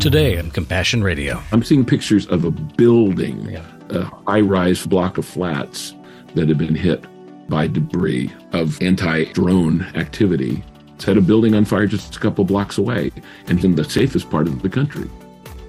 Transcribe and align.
Today 0.00 0.38
on 0.38 0.50
Compassion 0.50 1.02
Radio. 1.04 1.42
I'm 1.52 1.62
seeing 1.62 1.84
pictures 1.84 2.26
of 2.28 2.44
a 2.46 2.50
building, 2.50 3.50
Yeah. 3.50 3.62
a 3.90 4.04
high 4.26 4.40
rise 4.40 4.86
block 4.86 5.18
of 5.18 5.26
flats 5.26 5.94
that 6.34 6.48
have 6.48 6.56
been 6.56 6.74
hit 6.74 7.04
by 7.50 7.66
debris 7.66 8.30
of 8.52 8.80
anti 8.80 9.24
drone 9.34 9.82
activity. 9.94 10.64
It's 10.94 11.04
had 11.04 11.18
a 11.18 11.20
building 11.20 11.54
on 11.54 11.66
fire 11.66 11.86
just 11.86 12.16
a 12.16 12.18
couple 12.18 12.44
blocks 12.44 12.78
away 12.78 13.10
and 13.48 13.62
in 13.62 13.74
the 13.74 13.84
safest 13.84 14.30
part 14.30 14.46
of 14.46 14.62
the 14.62 14.70
country. 14.70 15.08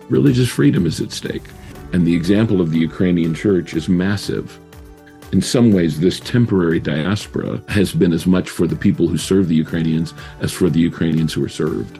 Religious 0.10 0.48
freedom 0.48 0.86
is 0.86 1.02
at 1.02 1.12
stake. 1.12 1.44
And 1.92 2.08
the 2.08 2.16
example 2.16 2.62
of 2.62 2.72
the 2.72 2.80
Ukrainian 2.80 3.34
church 3.36 3.74
is 3.74 3.90
massive. 3.90 4.58
In 5.34 5.42
some 5.42 5.74
ways, 5.74 6.00
this 6.00 6.22
temporary 6.22 6.80
diaspora 6.80 7.62
has 7.68 7.92
been 7.92 8.14
as 8.14 8.26
much 8.26 8.50
for 8.50 8.66
the 8.66 8.78
people 8.78 9.10
who 9.10 9.18
serve 9.18 9.50
the 9.50 9.56
Ukrainians 9.56 10.14
as 10.40 10.54
for 10.54 10.70
the 10.70 10.80
Ukrainians 10.80 11.34
who 11.34 11.44
are 11.44 11.50
served. 11.50 12.00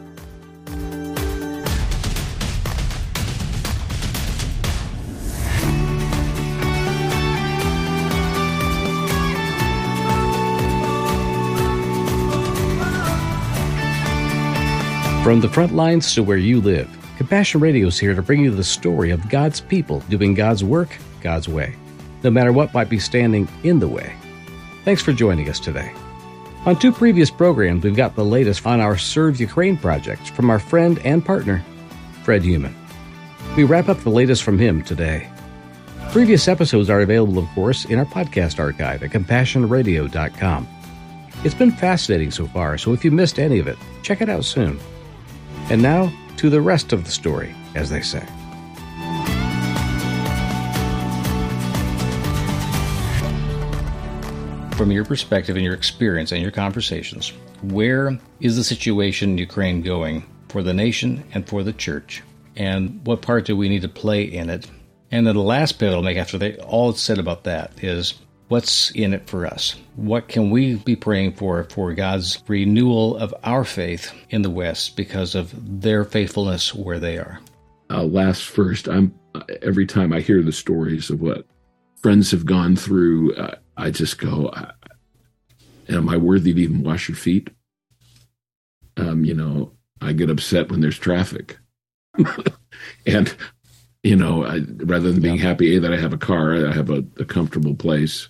From 15.32 15.40
the 15.40 15.48
front 15.48 15.74
lines 15.74 16.14
to 16.14 16.22
where 16.22 16.36
you 16.36 16.60
live, 16.60 16.90
Compassion 17.16 17.58
Radio 17.58 17.86
is 17.86 17.98
here 17.98 18.14
to 18.14 18.20
bring 18.20 18.44
you 18.44 18.50
the 18.50 18.62
story 18.62 19.10
of 19.12 19.30
God's 19.30 19.62
people 19.62 20.00
doing 20.10 20.34
God's 20.34 20.62
work 20.62 20.94
God's 21.22 21.48
way, 21.48 21.74
no 22.22 22.30
matter 22.30 22.52
what 22.52 22.74
might 22.74 22.90
be 22.90 22.98
standing 22.98 23.48
in 23.64 23.78
the 23.78 23.88
way. 23.88 24.14
Thanks 24.84 25.00
for 25.00 25.14
joining 25.14 25.48
us 25.48 25.58
today. 25.58 25.90
On 26.66 26.78
two 26.78 26.92
previous 26.92 27.30
programs, 27.30 27.82
we've 27.82 27.96
got 27.96 28.14
the 28.14 28.22
latest 28.22 28.66
on 28.66 28.82
our 28.82 28.98
Serve 28.98 29.40
Ukraine 29.40 29.78
project 29.78 30.28
from 30.32 30.50
our 30.50 30.58
friend 30.58 30.98
and 31.02 31.24
partner, 31.24 31.64
Fred 32.24 32.42
Heumann. 32.42 32.76
We 33.56 33.64
wrap 33.64 33.88
up 33.88 34.00
the 34.00 34.10
latest 34.10 34.42
from 34.42 34.58
him 34.58 34.84
today. 34.84 35.30
Previous 36.10 36.46
episodes 36.46 36.90
are 36.90 37.00
available, 37.00 37.38
of 37.38 37.48
course, 37.54 37.86
in 37.86 37.98
our 37.98 38.04
podcast 38.04 38.58
archive 38.58 39.02
at 39.02 39.12
compassionradio.com. 39.12 40.68
It's 41.42 41.54
been 41.54 41.72
fascinating 41.72 42.32
so 42.32 42.46
far, 42.48 42.76
so 42.76 42.92
if 42.92 43.02
you 43.02 43.10
missed 43.10 43.38
any 43.38 43.60
of 43.60 43.66
it, 43.66 43.78
check 44.02 44.20
it 44.20 44.28
out 44.28 44.44
soon. 44.44 44.78
And 45.72 45.80
now 45.80 46.12
to 46.36 46.50
the 46.50 46.60
rest 46.60 46.92
of 46.92 47.06
the 47.06 47.10
story, 47.10 47.54
as 47.74 47.88
they 47.88 48.02
say. 48.02 48.20
From 54.76 54.90
your 54.90 55.06
perspective 55.06 55.56
and 55.56 55.64
your 55.64 55.72
experience 55.72 56.30
and 56.30 56.42
your 56.42 56.50
conversations, 56.50 57.32
where 57.62 58.18
is 58.38 58.56
the 58.56 58.64
situation 58.64 59.30
in 59.30 59.38
Ukraine 59.38 59.80
going 59.80 60.24
for 60.50 60.62
the 60.62 60.74
nation 60.74 61.24
and 61.32 61.48
for 61.48 61.62
the 61.62 61.72
church? 61.72 62.22
And 62.54 63.00
what 63.06 63.22
part 63.22 63.46
do 63.46 63.56
we 63.56 63.70
need 63.70 63.80
to 63.80 63.88
play 63.88 64.24
in 64.24 64.50
it? 64.50 64.70
And 65.10 65.26
then 65.26 65.36
the 65.36 65.42
last 65.42 65.78
bit 65.78 65.94
I'll 65.94 66.02
make 66.02 66.18
after 66.18 66.36
they 66.36 66.58
all 66.58 66.92
said 66.92 67.18
about 67.18 67.44
that 67.44 67.82
is 67.82 68.12
what's 68.52 68.90
in 68.90 69.14
it 69.14 69.26
for 69.26 69.46
us? 69.46 69.76
What 69.96 70.28
can 70.28 70.50
we 70.50 70.76
be 70.76 70.94
praying 70.94 71.32
for 71.32 71.64
for 71.64 71.94
God's 71.94 72.42
renewal 72.46 73.16
of 73.16 73.34
our 73.44 73.64
faith 73.64 74.12
in 74.28 74.42
the 74.42 74.50
West 74.50 74.94
because 74.96 75.34
of 75.34 75.80
their 75.80 76.04
faithfulness 76.04 76.74
where 76.74 77.00
they 77.00 77.16
are? 77.16 77.40
uh, 77.92 78.04
last 78.04 78.44
first. 78.44 78.88
I'm 78.88 79.14
every 79.60 79.86
time 79.86 80.12
I 80.12 80.20
hear 80.20 80.42
the 80.42 80.52
stories 80.52 81.10
of 81.10 81.20
what 81.20 81.46
friends 82.00 82.30
have 82.30 82.46
gone 82.46 82.76
through, 82.76 83.34
uh, 83.34 83.56
I 83.76 83.90
just 83.90 84.18
go, 84.18 84.50
I- 84.54 84.72
"Am 85.88 86.08
I 86.08 86.16
worthy 86.16 86.52
to 86.54 86.60
even 86.60 86.82
wash 86.82 87.08
your 87.08 87.16
feet?" 87.16 87.50
Um, 88.96 89.24
you 89.24 89.34
know, 89.34 89.72
I 90.00 90.12
get 90.12 90.30
upset 90.30 90.70
when 90.70 90.80
there's 90.80 90.98
traffic, 90.98 91.58
and 93.06 93.34
you 94.02 94.16
know, 94.16 94.44
I, 94.44 94.60
rather 94.84 95.12
than 95.12 95.22
being 95.22 95.38
happy 95.38 95.76
a, 95.76 95.80
that 95.80 95.92
I 95.92 95.96
have 95.96 96.12
a 96.12 96.18
car, 96.18 96.66
I 96.66 96.72
have 96.72 96.90
a, 96.90 97.04
a 97.18 97.24
comfortable 97.24 97.74
place. 97.74 98.28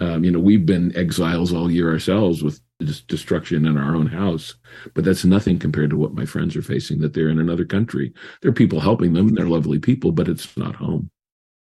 Um, 0.00 0.24
you 0.24 0.30
know, 0.30 0.38
we've 0.40 0.64
been 0.66 0.96
exiles 0.96 1.52
all 1.52 1.70
year 1.70 1.90
ourselves 1.90 2.42
with 2.42 2.60
destruction 3.06 3.66
in 3.66 3.76
our 3.76 3.94
own 3.94 4.06
house, 4.06 4.54
but 4.94 5.04
that's 5.04 5.24
nothing 5.24 5.58
compared 5.58 5.90
to 5.90 5.98
what 5.98 6.14
my 6.14 6.24
friends 6.24 6.56
are 6.56 6.62
facing. 6.62 7.00
That 7.00 7.12
they're 7.12 7.28
in 7.28 7.38
another 7.38 7.66
country. 7.66 8.12
There 8.40 8.50
are 8.50 8.54
people 8.54 8.80
helping 8.80 9.12
them, 9.12 9.28
they're 9.34 9.46
lovely 9.46 9.78
people, 9.78 10.10
but 10.12 10.28
it's 10.28 10.56
not 10.56 10.74
home. 10.74 11.10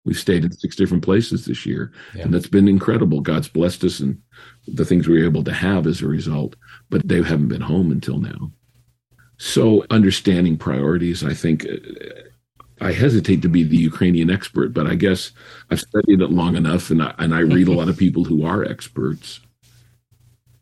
We've 0.06 0.18
stayed 0.18 0.46
in 0.46 0.52
six 0.54 0.78
different 0.78 1.04
places 1.04 1.46
this 1.46 1.66
year, 1.66 1.92
Yeah. 2.16 2.24
and 2.24 2.34
that's 2.34 2.48
been 2.48 2.70
incredible. 2.70 3.20
God's 3.20 3.50
blessed 3.50 3.84
us 3.84 4.00
and 4.00 4.18
the 4.66 4.86
things 4.86 5.08
we 5.08 5.20
were 5.20 5.26
able 5.28 5.44
to 5.44 5.54
have 5.54 5.86
as 5.86 6.02
a 6.02 6.08
result, 6.08 6.56
but 6.90 7.06
they 7.06 7.22
haven't 7.22 7.50
been 7.50 7.62
home 7.62 7.92
until 7.92 8.20
now. 8.20 8.52
So, 9.38 9.86
understanding 9.90 10.58
priorities, 10.58 11.24
I 11.24 11.34
think. 11.34 11.66
I 12.82 12.92
hesitate 12.92 13.42
to 13.42 13.50
be 13.50 13.64
the 13.64 13.78
Ukrainian 13.78 14.30
expert, 14.30 14.74
but 14.74 14.88
I 14.88 14.96
guess 14.96 15.32
I've 15.70 15.82
studied 15.82 16.22
it 16.22 16.32
long 16.32 16.56
enough, 16.56 16.90
and 16.90 17.04
I, 17.04 17.14
and 17.18 17.34
I 17.34 17.40
read 17.40 17.68
a 17.68 17.74
lot 17.74 17.90
of 17.90 17.98
people 17.98 18.24
who 18.24 18.46
are 18.46 18.64
experts. 18.64 19.40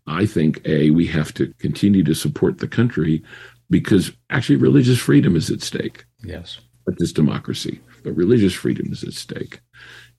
I 0.07 0.25
think 0.25 0.61
a 0.65 0.89
we 0.91 1.05
have 1.07 1.33
to 1.35 1.53
continue 1.59 2.03
to 2.03 2.15
support 2.15 2.57
the 2.57 2.67
country 2.67 3.23
because 3.69 4.11
actually 4.29 4.55
religious 4.55 4.97
freedom 4.99 5.35
is 5.35 5.49
at 5.49 5.61
stake 5.61 6.05
Yes. 6.23 6.59
not 6.87 6.97
just 6.97 7.15
democracy, 7.15 7.81
but 8.03 8.15
religious 8.15 8.53
freedom 8.53 8.91
is 8.91 9.03
at 9.03 9.13
stake. 9.13 9.59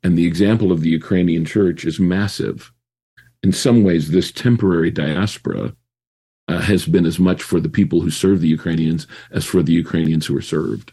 And 0.03 0.17
the 0.17 0.27
example 0.27 0.71
of 0.71 0.83
the 0.83 0.91
Ukrainian 0.91 1.45
church 1.45 1.85
is 1.85 1.99
massive. 1.99 2.71
In 3.43 3.53
some 3.53 3.83
ways, 3.83 4.11
this 4.11 4.31
temporary 4.31 4.91
diaspora 4.91 5.75
uh, 6.49 6.61
has 6.61 6.87
been 6.87 7.07
as 7.07 7.19
much 7.19 7.43
for 7.43 7.61
the 7.61 7.69
people 7.69 8.01
who 8.03 8.11
serve 8.11 8.41
the 8.41 8.49
Ukrainians 8.49 9.07
as 9.31 9.45
for 9.45 9.63
the 9.63 9.73
Ukrainians 9.73 10.27
who 10.27 10.37
are 10.37 10.43
served. 10.43 10.93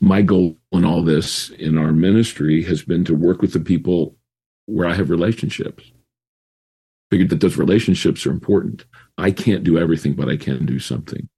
Yeah. 0.00 0.08
My 0.08 0.22
goal 0.22 0.56
in 0.72 0.84
all 0.84 1.02
this 1.02 1.50
in 1.50 1.78
our 1.78 1.92
ministry 1.92 2.62
has 2.64 2.82
been 2.82 3.04
to 3.04 3.14
work 3.14 3.40
with 3.40 3.52
the 3.52 3.60
people 3.60 4.16
where 4.66 4.88
I 4.88 4.94
have 4.94 5.10
relationships. 5.10 5.90
Figured 7.10 7.30
that 7.30 7.40
those 7.40 7.56
relationships 7.56 8.26
are 8.26 8.32
important. 8.32 8.84
I 9.16 9.30
can't 9.30 9.62
do 9.62 9.78
everything, 9.78 10.14
but 10.14 10.28
I 10.28 10.36
can 10.36 10.66
do 10.66 10.78
something. 10.80 11.28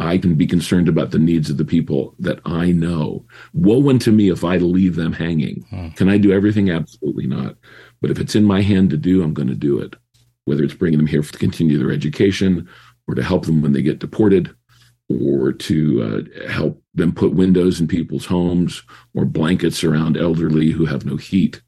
I 0.00 0.16
can 0.16 0.34
be 0.34 0.46
concerned 0.46 0.88
about 0.88 1.10
the 1.10 1.18
needs 1.18 1.50
of 1.50 1.58
the 1.58 1.64
people 1.64 2.14
that 2.18 2.40
I 2.46 2.72
know. 2.72 3.26
Woe 3.52 3.90
unto 3.90 4.10
me 4.10 4.30
if 4.30 4.44
I 4.44 4.56
leave 4.56 4.96
them 4.96 5.12
hanging. 5.12 5.62
Hmm. 5.68 5.88
Can 5.90 6.08
I 6.08 6.16
do 6.16 6.32
everything? 6.32 6.70
Absolutely 6.70 7.26
not. 7.26 7.56
But 8.00 8.10
if 8.10 8.18
it's 8.18 8.34
in 8.34 8.44
my 8.44 8.62
hand 8.62 8.88
to 8.90 8.96
do, 8.96 9.22
I'm 9.22 9.34
going 9.34 9.48
to 9.48 9.54
do 9.54 9.78
it. 9.78 9.94
Whether 10.46 10.64
it's 10.64 10.74
bringing 10.74 10.98
them 10.98 11.06
here 11.06 11.22
to 11.22 11.38
continue 11.38 11.76
their 11.76 11.92
education 11.92 12.66
or 13.06 13.14
to 13.14 13.22
help 13.22 13.44
them 13.44 13.60
when 13.60 13.72
they 13.72 13.82
get 13.82 13.98
deported 13.98 14.54
or 15.10 15.52
to 15.52 16.02
uh, 16.02 16.48
help 16.48 16.82
them 16.94 17.12
put 17.12 17.34
windows 17.34 17.80
in 17.80 17.88
people's 17.88 18.26
homes 18.26 18.82
or 19.14 19.24
blankets 19.24 19.82
around 19.82 20.16
elderly 20.16 20.70
who 20.70 20.86
have 20.86 21.04
no 21.04 21.16
heat 21.16 21.62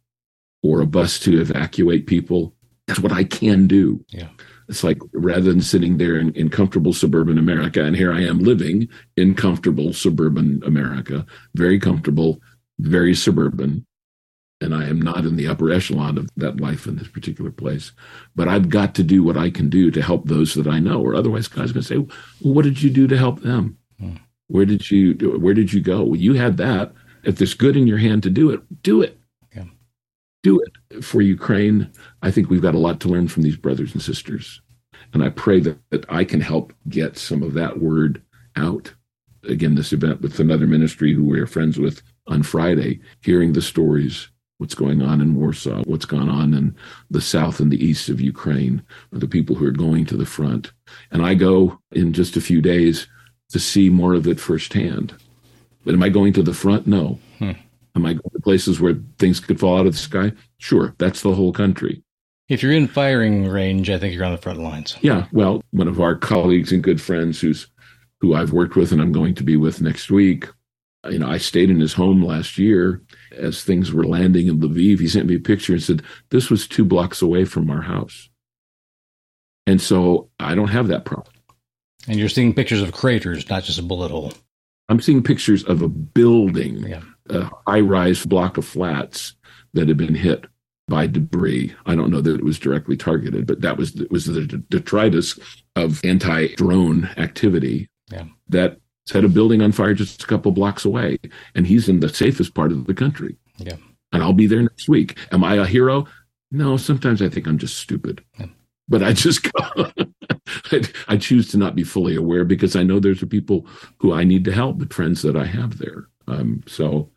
or 0.63 0.81
a 0.81 0.87
bus 0.87 1.19
to 1.19 1.41
evacuate 1.41 2.07
people. 2.07 2.55
That's 2.87 3.01
what 3.01 3.13
I 3.13 3.25
can 3.25 3.67
do. 3.67 4.05
Yeah. 4.11 4.29
It's 4.69 4.85
like 4.85 4.99
rather 5.13 5.51
than 5.51 5.61
sitting 5.61 5.99
there 5.99 6.17
in, 6.17 6.33
in 6.35 6.49
comfortable 6.49 6.93
suburban 6.93 7.37
America, 7.37 7.83
and 7.85 7.97
here 7.97 8.13
I 8.13 8.23
am 8.23 8.39
living 8.39 8.89
in 9.17 9.35
comfortable 9.35 9.93
suburban 9.93 10.63
America, 10.65 11.27
very 11.55 11.79
comfortable, 11.79 12.41
very 12.79 13.15
suburban, 13.15 13.85
and 14.63 14.75
I 14.75 14.87
am 14.87 15.01
not 15.01 15.25
in 15.25 15.37
the 15.37 15.49
upper 15.49 15.71
echelon 15.71 16.17
of 16.19 16.29
that 16.37 16.61
life 16.61 16.87
in 16.87 16.97
this 16.97 17.09
particular 17.09 17.51
place. 17.51 17.93
But 18.35 18.49
I've 18.49 18.69
got 18.69 18.95
to 18.95 19.03
do 19.03 19.23
what 19.23 19.37
I 19.37 19.51
can 19.51 19.69
do 19.69 19.91
to 19.91 20.03
help 20.03 20.27
those 20.27 20.55
that 20.55 20.67
I 20.67 20.79
know, 20.79 21.01
or 21.01 21.15
otherwise 21.15 21.49
God's 21.49 21.73
going 21.73 21.83
to 21.83 21.89
say, 21.89 21.99
well, 21.99 22.17
"What 22.41 22.63
did 22.63 22.83
you 22.83 22.91
do 22.91 23.07
to 23.09 23.19
help 23.19 23.41
them? 23.41 23.77
Hmm. 23.99 24.17
Where 24.47 24.65
did 24.65 24.91
you 24.91 25.15
Where 25.39 25.55
did 25.55 25.73
you 25.73 25.81
go? 25.81 26.03
Well, 26.03 26.21
you 26.21 26.35
had 26.35 26.57
that. 26.59 26.93
If 27.25 27.37
there's 27.37 27.55
good 27.55 27.77
in 27.77 27.87
your 27.87 27.99
hand 27.99 28.23
to 28.25 28.31
do 28.31 28.51
it, 28.51 28.83
do 28.83 29.01
it. 29.01 29.19
Yeah. 29.55 29.65
Do 30.43 30.61
it 30.61 31.05
for 31.05 31.23
Ukraine. 31.23 31.91
I 32.23 32.31
think 32.31 32.51
we've 32.51 32.63
got 32.63 32.75
a 32.75 32.79
lot 32.79 33.01
to 33.01 33.09
learn 33.09 33.29
from 33.29 33.43
these 33.43 33.57
brothers 33.57 33.93
and 33.93 34.03
sisters. 34.03 34.61
And 35.13 35.23
I 35.23 35.29
pray 35.29 35.61
that, 35.61 35.79
that 35.91 36.11
I 36.11 36.25
can 36.25 36.41
help 36.41 36.73
get 36.89 37.19
some 37.19 37.43
of 37.43 37.55
that 37.55 37.81
word 37.81 38.23
out. 38.57 38.93
Again, 39.45 39.75
this 39.75 39.93
event 39.93 40.21
with 40.21 40.39
another 40.41 40.67
ministry 40.67 41.13
who 41.13 41.25
we're 41.25 41.47
friends 41.47 41.79
with 41.79 42.03
on 42.27 42.43
Friday, 42.43 43.01
hearing 43.21 43.53
the 43.53 43.63
stories, 43.63 44.29
what's 44.63 44.77
going 44.77 45.03
on 45.03 45.21
in 45.21 45.35
Warsaw, 45.35 45.83
what's 45.87 46.05
gone 46.05 46.29
on 46.29 46.55
in 46.55 46.77
the 47.11 47.21
south 47.21 47.59
and 47.59 47.69
the 47.69 47.85
east 47.85 48.09
of 48.09 48.21
Ukraine, 48.21 48.81
the 49.11 49.27
people 49.27 49.57
who 49.57 49.67
are 49.67 49.73
going 49.73 50.05
to 50.07 50.17
the 50.17 50.25
front. 50.25 50.71
And 51.11 51.27
I 51.27 51.35
go 51.35 51.81
in 51.91 52.13
just 52.13 52.37
a 52.37 52.41
few 52.41 52.63
days 52.63 53.09
to 53.49 53.59
see 53.59 53.91
more 53.91 54.15
of 54.15 54.29
it 54.29 54.39
firsthand. 54.39 55.17
But 55.85 55.95
am 55.95 56.03
I 56.05 56.11
going 56.11 56.33
to 56.35 56.45
the 56.45 56.55
front? 56.55 56.87
No. 56.87 57.19
Hmm. 57.41 57.51
Am 57.97 58.07
I 58.07 58.13
going 58.13 58.31
to 58.33 58.41
places 58.41 58.81
where 58.81 58.95
things 59.19 59.41
could 59.41 59.59
fall 59.59 59.79
out 59.79 59.87
of 59.87 59.95
the 59.95 59.99
sky? 59.99 60.31
Sure. 60.59 60.95
That's 60.99 61.23
the 61.23 61.35
whole 61.35 61.53
country. 61.53 62.01
If 62.49 62.63
you're 62.63 62.71
in 62.71 62.87
firing 62.87 63.49
range, 63.49 63.91
I 63.91 63.99
think 63.99 64.15
you're 64.15 64.25
on 64.25 64.31
the 64.31 64.39
front 64.39 64.61
lines. 64.61 64.97
Yeah, 65.01 65.27
well, 65.33 65.61
one 65.73 65.89
of 65.89 66.01
our 66.01 66.15
colleagues 66.15 66.71
and 66.71 66.85
good 66.85 67.01
friends 67.01 67.41
who's 67.41 67.67
who 68.21 68.37
I've 68.37 68.53
worked 68.53 68.77
with 68.77 68.93
and 68.93 69.03
I'm 69.03 69.11
going 69.11 69.35
to 69.35 69.43
be 69.43 69.57
with 69.57 69.83
next 69.83 70.09
week. 70.09 70.49
You 71.11 71.19
know, 71.19 71.29
I 71.29 71.39
stayed 71.39 71.69
in 71.71 71.81
his 71.81 71.95
home 71.95 72.25
last 72.25 72.59
year 72.59 73.03
as 73.37 73.65
things 73.65 73.93
were 73.93 74.05
landing 74.05 74.47
in 74.47 74.61
Lviv. 74.61 75.01
He 75.01 75.09
sent 75.09 75.27
me 75.27 75.35
a 75.35 75.41
picture 75.41 75.73
and 75.73 75.83
said, 75.83 76.03
This 76.31 76.49
was 76.49 76.69
two 76.69 76.85
blocks 76.85 77.21
away 77.23 77.45
from 77.45 77.71
our 77.71 77.83
house. 77.83 78.29
And 79.67 79.81
so 79.81 80.31
I 80.39 80.55
don't 80.55 80.69
have 80.69 80.89
that 80.89 81.05
problem. 81.05 81.35
And 82.09 82.19
you're 82.19 82.29
seeing 82.29 82.55
pictures 82.55 82.83
of 82.83 82.93
craters, 82.93 83.49
not 83.49 83.65
just 83.65 83.79
a 83.79 83.83
bullet 83.83 84.11
hole. 84.11 84.33
I'm 84.89 85.01
seeing 85.01 85.23
pictures 85.23 85.65
of 85.65 85.83
a 85.83 85.89
building, 85.89 86.79
Yeah. 86.87 87.03
a 87.31 87.49
high 87.67 87.81
rise 87.81 88.25
block 88.27 88.57
of 88.57 88.65
flats 88.65 89.35
that 89.75 89.89
had 89.89 89.97
been 89.97 90.15
hit 90.15 90.45
by 90.89 91.07
debris. 91.07 91.73
I 91.87 91.95
don't 91.95 92.11
know 92.11 92.21
that 92.21 92.35
it 92.35 92.45
was 92.45 92.59
directly 92.59 92.97
targeted, 92.97 93.47
but 93.47 93.61
that 93.63 93.77
was 93.77 93.95
was 94.11 94.27
the 94.27 94.43
detritus 94.69 95.39
of 95.77 96.05
anti 96.05 96.49
drone 96.57 97.07
activity 97.17 97.89
Yeah. 98.11 98.25
that 98.49 98.79
set 99.07 99.25
a 99.25 99.29
building 99.29 99.63
on 99.63 99.73
fire 99.73 99.95
just 99.95 100.23
a 100.23 100.27
couple 100.27 100.53
blocks 100.53 100.85
away. 100.85 101.19
And 101.55 101.67
he's 101.67 101.89
in 101.89 102.01
the 102.01 102.09
safest 102.09 102.55
part 102.55 102.73
of 102.73 102.87
the 102.87 102.95
country. 102.95 103.37
Yeah. 103.59 103.77
And 104.13 104.23
I'll 104.23 104.33
be 104.33 104.47
there 104.47 104.63
next 104.63 104.89
week. 104.89 105.19
Am 105.33 105.43
I 105.43 105.57
a 105.57 105.67
hero? 105.67 106.07
No, 106.51 106.77
sometimes 106.77 107.23
I 107.23 107.29
think 107.29 107.47
I'm 107.47 107.59
just 107.59 107.79
stupid. 107.79 108.23
Yeah. 108.39 108.47
But 108.89 109.03
I 109.03 109.13
just 109.13 109.51
go, 109.53 109.91
I, 110.71 110.83
I 111.09 111.17
choose 111.17 111.51
to 111.51 111.57
not 111.57 111.75
be 111.75 111.85
fully 111.85 112.15
aware 112.15 112.45
because 112.45 112.77
I 112.77 112.83
know 112.83 113.01
there's 113.01 113.25
people 113.25 113.67
who 113.99 114.13
I 114.13 114.25
need 114.25 114.45
to 114.45 114.53
help, 114.53 114.79
the 114.79 114.87
friends 114.87 115.23
that 115.23 115.37
I 115.37 115.47
have 115.47 115.79
there. 115.79 116.09
Um, 116.29 116.63
so 116.67 117.11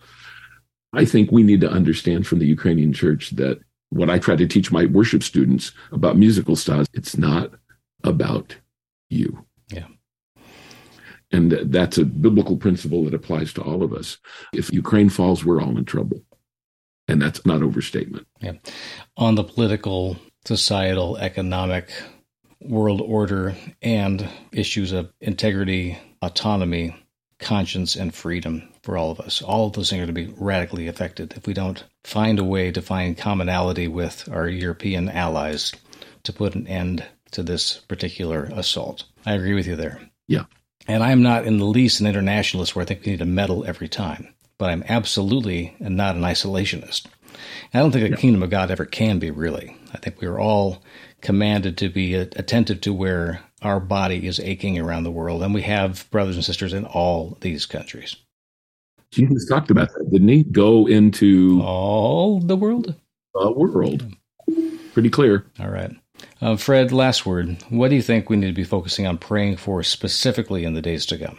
I 0.93 1.05
think 1.05 1.31
we 1.31 1.43
need 1.43 1.61
to 1.61 1.69
understand 1.69 2.25
from 2.25 2.39
the 2.39 2.47
Ukrainian 2.47 2.93
church 2.93 3.31
that 3.31 3.59
what 3.89 4.09
I 4.09 4.19
try 4.19 4.35
to 4.35 4.47
teach 4.47 4.71
my 4.71 4.85
worship 4.85 5.23
students 5.23 5.71
about 5.91 6.17
musical 6.17 6.55
styles, 6.55 6.87
it's 6.93 7.17
not 7.17 7.51
about 8.03 8.55
you. 9.09 9.45
Yeah. 9.69 9.87
And 11.31 11.51
that's 11.51 11.97
a 11.97 12.05
biblical 12.05 12.57
principle 12.57 13.03
that 13.05 13.13
applies 13.13 13.51
to 13.53 13.61
all 13.61 13.83
of 13.83 13.93
us. 13.93 14.17
If 14.53 14.71
Ukraine 14.71 15.09
falls, 15.09 15.43
we're 15.43 15.61
all 15.61 15.77
in 15.77 15.85
trouble. 15.85 16.23
And 17.07 17.21
that's 17.21 17.45
not 17.45 17.61
overstatement. 17.61 18.27
On 19.17 19.35
the 19.35 19.43
political, 19.43 20.17
societal, 20.45 21.17
economic, 21.17 21.91
world 22.61 23.01
order, 23.01 23.55
and 23.81 24.27
issues 24.51 24.91
of 24.91 25.11
integrity, 25.21 25.97
autonomy, 26.21 26.95
conscience, 27.39 27.95
and 27.95 28.13
freedom 28.13 28.67
for 28.81 28.97
all 28.97 29.11
of 29.11 29.19
us. 29.19 29.41
All 29.41 29.67
of 29.67 29.73
those 29.73 29.89
things 29.89 30.01
are 30.01 30.11
going 30.11 30.15
to 30.15 30.33
be 30.33 30.33
radically 30.37 30.87
affected 30.87 31.33
if 31.35 31.45
we 31.45 31.53
don't 31.53 31.83
find 32.03 32.39
a 32.39 32.43
way 32.43 32.71
to 32.71 32.81
find 32.81 33.17
commonality 33.17 33.87
with 33.87 34.29
our 34.31 34.47
European 34.47 35.09
allies 35.09 35.73
to 36.23 36.33
put 36.33 36.55
an 36.55 36.67
end 36.67 37.03
to 37.31 37.43
this 37.43 37.77
particular 37.77 38.45
assault. 38.53 39.03
I 39.25 39.33
agree 39.33 39.53
with 39.53 39.67
you 39.67 39.75
there. 39.75 39.99
Yeah. 40.27 40.45
And 40.87 41.03
I'm 41.03 41.21
not 41.23 41.45
in 41.45 41.57
the 41.57 41.65
least 41.65 41.99
an 41.99 42.07
internationalist 42.07 42.75
where 42.75 42.83
I 42.83 42.85
think 42.85 43.05
we 43.05 43.11
need 43.13 43.19
to 43.19 43.25
meddle 43.25 43.65
every 43.65 43.89
time, 43.89 44.33
but 44.57 44.69
I'm 44.69 44.83
absolutely 44.87 45.75
not 45.79 46.15
an 46.15 46.21
isolationist. 46.21 47.07
I 47.73 47.79
don't 47.79 47.91
think 47.91 48.09
the 48.09 48.17
kingdom 48.17 48.43
of 48.43 48.49
God 48.49 48.71
ever 48.71 48.85
can 48.85 49.19
be 49.19 49.31
really. 49.31 49.75
I 49.93 49.97
think 49.97 50.21
we 50.21 50.27
are 50.27 50.39
all 50.39 50.83
commanded 51.21 51.77
to 51.79 51.89
be 51.89 52.13
attentive 52.15 52.81
to 52.81 52.93
where 52.93 53.41
our 53.61 53.79
body 53.79 54.27
is 54.27 54.39
aching 54.39 54.77
around 54.79 55.03
the 55.03 55.11
world, 55.11 55.41
and 55.43 55.53
we 55.53 55.63
have 55.63 56.09
brothers 56.11 56.35
and 56.35 56.45
sisters 56.45 56.73
in 56.73 56.85
all 56.85 57.37
these 57.41 57.65
countries. 57.65 58.15
Jesus 59.11 59.47
talked 59.47 59.71
about 59.71 59.89
that, 59.93 60.09
didn't 60.11 60.27
he? 60.27 60.43
Go 60.43 60.87
into 60.87 61.61
All 61.63 62.39
the 62.39 62.55
world? 62.55 62.95
the 63.33 63.51
world. 63.51 64.05
Pretty 64.93 65.09
clear. 65.09 65.45
All 65.59 65.69
right. 65.69 65.91
Uh, 66.41 66.55
Fred, 66.57 66.91
last 66.91 67.25
word. 67.25 67.57
What 67.69 67.89
do 67.89 67.95
you 67.95 68.01
think 68.01 68.29
we 68.29 68.35
need 68.35 68.47
to 68.47 68.53
be 68.53 68.63
focusing 68.63 69.07
on 69.07 69.17
praying 69.17 69.57
for 69.57 69.83
specifically 69.83 70.65
in 70.65 70.73
the 70.73 70.81
days 70.81 71.05
to 71.07 71.17
come? 71.17 71.37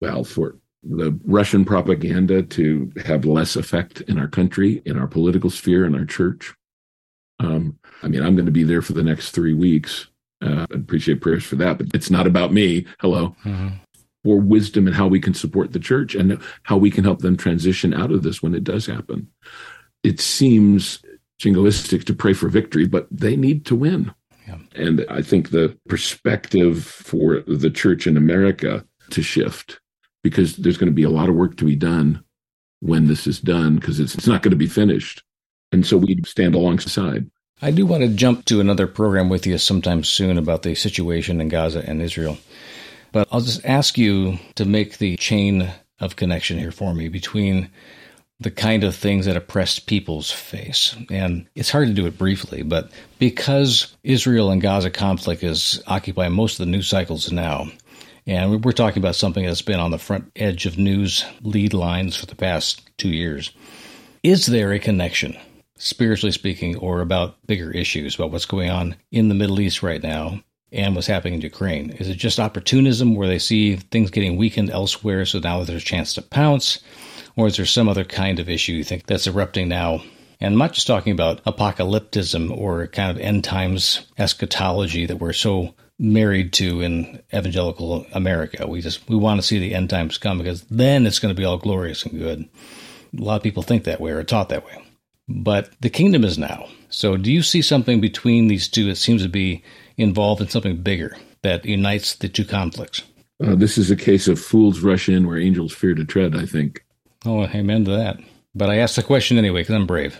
Well, 0.00 0.24
for 0.24 0.56
the 0.84 1.18
Russian 1.24 1.64
propaganda 1.64 2.42
to 2.42 2.92
have 3.04 3.24
less 3.24 3.56
effect 3.56 4.00
in 4.02 4.18
our 4.18 4.28
country, 4.28 4.80
in 4.84 4.96
our 4.96 5.08
political 5.08 5.50
sphere, 5.50 5.84
in 5.84 5.94
our 5.96 6.04
church. 6.04 6.54
Um, 7.40 7.78
I 8.02 8.08
mean, 8.08 8.22
I'm 8.22 8.34
going 8.34 8.46
to 8.46 8.52
be 8.52 8.64
there 8.64 8.82
for 8.82 8.92
the 8.92 9.02
next 9.02 9.32
three 9.32 9.54
weeks. 9.54 10.06
Uh, 10.40 10.66
I 10.70 10.74
appreciate 10.74 11.20
prayers 11.20 11.44
for 11.44 11.56
that, 11.56 11.78
but 11.78 11.88
it's 11.94 12.10
not 12.10 12.26
about 12.26 12.52
me. 12.52 12.86
Hello. 13.00 13.34
For 14.24 14.40
wisdom 14.40 14.86
and 14.86 14.94
how 14.94 15.08
we 15.08 15.20
can 15.20 15.34
support 15.34 15.72
the 15.72 15.78
church 15.80 16.14
and 16.14 16.40
how 16.62 16.76
we 16.76 16.90
can 16.90 17.02
help 17.04 17.20
them 17.20 17.36
transition 17.36 17.92
out 17.94 18.12
of 18.12 18.22
this 18.22 18.42
when 18.42 18.54
it 18.54 18.62
does 18.62 18.86
happen. 18.86 19.28
It 20.04 20.20
seems 20.20 21.02
jingoistic 21.40 22.04
to 22.04 22.14
pray 22.14 22.32
for 22.32 22.48
victory, 22.48 22.86
but 22.86 23.06
they 23.10 23.36
need 23.36 23.64
to 23.66 23.76
win. 23.76 24.12
Yeah. 24.46 24.58
And 24.74 25.04
I 25.08 25.22
think 25.22 25.50
the 25.50 25.76
perspective 25.88 26.84
for 26.84 27.40
the 27.46 27.70
church 27.70 28.06
in 28.06 28.16
America 28.16 28.84
to 29.10 29.22
shift 29.22 29.80
because 30.22 30.56
there's 30.56 30.76
going 30.76 30.90
to 30.90 30.94
be 30.94 31.02
a 31.02 31.10
lot 31.10 31.28
of 31.28 31.34
work 31.34 31.56
to 31.58 31.64
be 31.64 31.76
done 31.76 32.24
when 32.80 33.06
this 33.06 33.26
is 33.26 33.40
done 33.40 33.76
because 33.76 34.00
it's, 34.00 34.14
it's 34.14 34.26
not 34.26 34.42
going 34.42 34.50
to 34.50 34.56
be 34.56 34.66
finished. 34.66 35.22
And 35.72 35.86
so 35.86 35.96
we 35.98 36.20
stand 36.24 36.54
alongside. 36.54 37.30
I 37.60 37.72
do 37.72 37.84
want 37.86 38.02
to 38.04 38.08
jump 38.08 38.44
to 38.46 38.60
another 38.60 38.86
program 38.86 39.28
with 39.28 39.46
you 39.46 39.58
sometime 39.58 40.04
soon 40.04 40.38
about 40.38 40.62
the 40.62 40.74
situation 40.74 41.40
in 41.40 41.48
Gaza 41.48 41.82
and 41.86 42.00
Israel. 42.00 42.38
But 43.12 43.28
I'll 43.32 43.40
just 43.40 43.64
ask 43.64 43.98
you 43.98 44.38
to 44.54 44.64
make 44.64 44.98
the 44.98 45.16
chain 45.16 45.70
of 46.00 46.16
connection 46.16 46.58
here 46.58 46.70
for 46.70 46.94
me 46.94 47.08
between 47.08 47.70
the 48.40 48.50
kind 48.50 48.84
of 48.84 48.94
things 48.94 49.26
that 49.26 49.36
oppressed 49.36 49.86
peoples 49.86 50.30
face. 50.30 50.96
And 51.10 51.46
it's 51.54 51.70
hard 51.70 51.88
to 51.88 51.94
do 51.94 52.06
it 52.06 52.18
briefly, 52.18 52.62
but 52.62 52.90
because 53.18 53.96
Israel 54.04 54.50
and 54.50 54.62
Gaza 54.62 54.90
conflict 54.90 55.42
is 55.42 55.82
occupying 55.86 56.32
most 56.32 56.60
of 56.60 56.66
the 56.66 56.70
news 56.70 56.86
cycles 56.86 57.32
now, 57.32 57.66
and 58.26 58.64
we're 58.64 58.72
talking 58.72 59.02
about 59.02 59.16
something 59.16 59.44
that's 59.44 59.62
been 59.62 59.80
on 59.80 59.90
the 59.90 59.98
front 59.98 60.30
edge 60.36 60.66
of 60.66 60.78
news 60.78 61.24
lead 61.42 61.74
lines 61.74 62.16
for 62.16 62.26
the 62.26 62.36
past 62.36 62.82
two 62.96 63.08
years, 63.08 63.50
is 64.22 64.46
there 64.46 64.72
a 64.72 64.78
connection 64.78 65.36
spiritually 65.78 66.32
speaking, 66.32 66.76
or 66.76 67.00
about 67.00 67.44
bigger 67.46 67.70
issues, 67.70 68.16
about 68.16 68.30
what's 68.30 68.44
going 68.44 68.70
on 68.70 68.96
in 69.10 69.28
the 69.28 69.34
Middle 69.34 69.60
East 69.60 69.82
right 69.82 70.02
now 70.02 70.40
and 70.72 70.94
what's 70.94 71.06
happening 71.06 71.34
in 71.34 71.40
Ukraine? 71.40 71.90
Is 71.90 72.08
it 72.08 72.16
just 72.16 72.40
opportunism 72.40 73.14
where 73.14 73.28
they 73.28 73.38
see 73.38 73.76
things 73.76 74.10
getting 74.10 74.36
weakened 74.36 74.70
elsewhere, 74.70 75.24
so 75.24 75.38
now 75.38 75.62
there's 75.64 75.82
a 75.82 75.86
chance 75.86 76.14
to 76.14 76.22
pounce? 76.22 76.80
Or 77.38 77.46
is 77.46 77.56
there 77.56 77.66
some 77.66 77.88
other 77.88 78.04
kind 78.04 78.40
of 78.40 78.48
issue 78.48 78.72
you 78.72 78.82
think 78.82 79.06
that's 79.06 79.28
erupting 79.28 79.68
now? 79.68 80.02
And 80.40 80.54
I'm 80.54 80.58
not 80.58 80.72
just 80.72 80.88
talking 80.88 81.12
about 81.12 81.42
apocalypticism 81.44 82.50
or 82.50 82.88
kind 82.88 83.12
of 83.12 83.22
end 83.22 83.44
times 83.44 84.04
eschatology 84.18 85.06
that 85.06 85.20
we're 85.20 85.32
so 85.32 85.72
married 86.00 86.52
to 86.54 86.80
in 86.80 87.22
evangelical 87.32 88.04
America. 88.12 88.66
We 88.66 88.80
just 88.80 89.08
we 89.08 89.14
want 89.14 89.40
to 89.40 89.46
see 89.46 89.60
the 89.60 89.72
end 89.72 89.88
times 89.88 90.18
come 90.18 90.38
because 90.38 90.62
then 90.62 91.06
it's 91.06 91.20
going 91.20 91.32
to 91.32 91.40
be 91.40 91.44
all 91.44 91.58
glorious 91.58 92.02
and 92.02 92.18
good. 92.18 92.48
A 93.16 93.22
lot 93.22 93.36
of 93.36 93.44
people 93.44 93.62
think 93.62 93.84
that 93.84 94.00
way 94.00 94.10
or 94.10 94.18
are 94.18 94.24
taught 94.24 94.48
that 94.48 94.66
way. 94.66 94.82
But 95.28 95.70
the 95.80 95.90
kingdom 95.90 96.24
is 96.24 96.38
now. 96.38 96.66
So 96.88 97.16
do 97.16 97.30
you 97.30 97.44
see 97.44 97.62
something 97.62 98.00
between 98.00 98.48
these 98.48 98.66
two 98.66 98.86
that 98.86 98.96
seems 98.96 99.22
to 99.22 99.28
be 99.28 99.62
involved 99.96 100.40
in 100.40 100.48
something 100.48 100.82
bigger 100.82 101.16
that 101.42 101.64
unites 101.64 102.16
the 102.16 102.28
two 102.28 102.44
conflicts? 102.44 103.02
Uh, 103.40 103.54
this 103.54 103.78
is 103.78 103.92
a 103.92 103.96
case 103.96 104.26
of 104.26 104.40
fools 104.40 104.80
rush 104.80 105.08
in 105.08 105.28
where 105.28 105.38
angels 105.38 105.72
fear 105.72 105.94
to 105.94 106.04
tread, 106.04 106.34
I 106.34 106.44
think. 106.44 106.82
Oh, 107.28 107.44
amen 107.44 107.84
to 107.84 107.90
that. 107.90 108.18
But 108.54 108.70
I 108.70 108.78
asked 108.78 108.96
the 108.96 109.02
question 109.02 109.36
anyway 109.36 109.60
because 109.60 109.74
I'm 109.74 109.86
brave. 109.86 110.18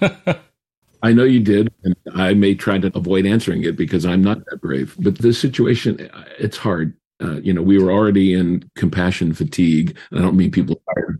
I 1.02 1.12
know 1.12 1.24
you 1.24 1.40
did, 1.40 1.72
and 1.84 1.94
I 2.14 2.34
may 2.34 2.54
try 2.56 2.78
to 2.78 2.90
avoid 2.96 3.26
answering 3.26 3.62
it 3.62 3.76
because 3.76 4.04
I'm 4.04 4.22
not 4.22 4.44
that 4.46 4.60
brave. 4.60 4.96
But 4.98 5.18
this 5.18 5.38
situation, 5.38 6.10
it's 6.38 6.56
hard. 6.56 6.96
Uh, 7.22 7.40
you 7.40 7.52
know, 7.52 7.62
we 7.62 7.78
were 7.78 7.92
already 7.92 8.34
in 8.34 8.68
compassion 8.74 9.32
fatigue. 9.34 9.96
I 10.12 10.18
don't 10.18 10.36
mean 10.36 10.50
people 10.50 10.82
tired 10.94 11.18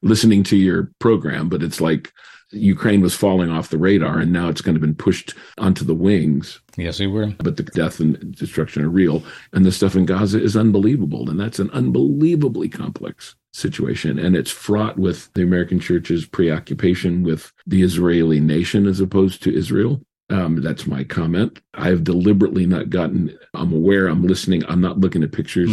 listening 0.00 0.42
to 0.44 0.56
your 0.56 0.90
program, 1.00 1.50
but 1.50 1.62
it's 1.62 1.80
like 1.80 2.10
Ukraine 2.52 3.00
was 3.00 3.14
falling 3.14 3.50
off 3.50 3.70
the 3.70 3.78
radar, 3.78 4.18
and 4.18 4.32
now 4.32 4.48
it's 4.48 4.60
kind 4.60 4.76
of 4.76 4.80
been 4.80 4.94
pushed 4.94 5.34
onto 5.58 5.84
the 5.84 5.94
wings. 5.94 6.60
Yes, 6.76 7.00
we 7.00 7.06
were. 7.06 7.28
But 7.38 7.56
the 7.56 7.62
death 7.62 8.00
and 8.00 8.34
destruction 8.34 8.82
are 8.84 8.88
real, 8.88 9.22
and 9.52 9.64
the 9.64 9.72
stuff 9.72 9.96
in 9.96 10.06
Gaza 10.06 10.42
is 10.42 10.56
unbelievable, 10.56 11.28
and 11.30 11.38
that's 11.40 11.58
an 11.58 11.70
unbelievably 11.70 12.68
complex 12.70 13.34
situation, 13.54 14.18
and 14.18 14.36
it's 14.36 14.50
fraught 14.50 14.98
with 14.98 15.32
the 15.34 15.42
American 15.42 15.78
church's 15.80 16.24
preoccupation 16.26 17.22
with 17.22 17.52
the 17.66 17.82
Israeli 17.82 18.40
nation 18.40 18.86
as 18.86 19.00
opposed 19.00 19.42
to 19.42 19.54
Israel. 19.54 20.00
Um, 20.30 20.62
that's 20.62 20.86
my 20.86 21.04
comment. 21.04 21.60
I 21.74 21.88
have 21.88 22.04
deliberately 22.04 22.64
not 22.64 22.88
gotten. 22.88 23.36
I'm 23.52 23.72
aware. 23.72 24.06
I'm 24.08 24.26
listening. 24.26 24.64
I'm 24.66 24.80
not 24.80 24.98
looking 24.98 25.22
at 25.22 25.32
pictures 25.32 25.70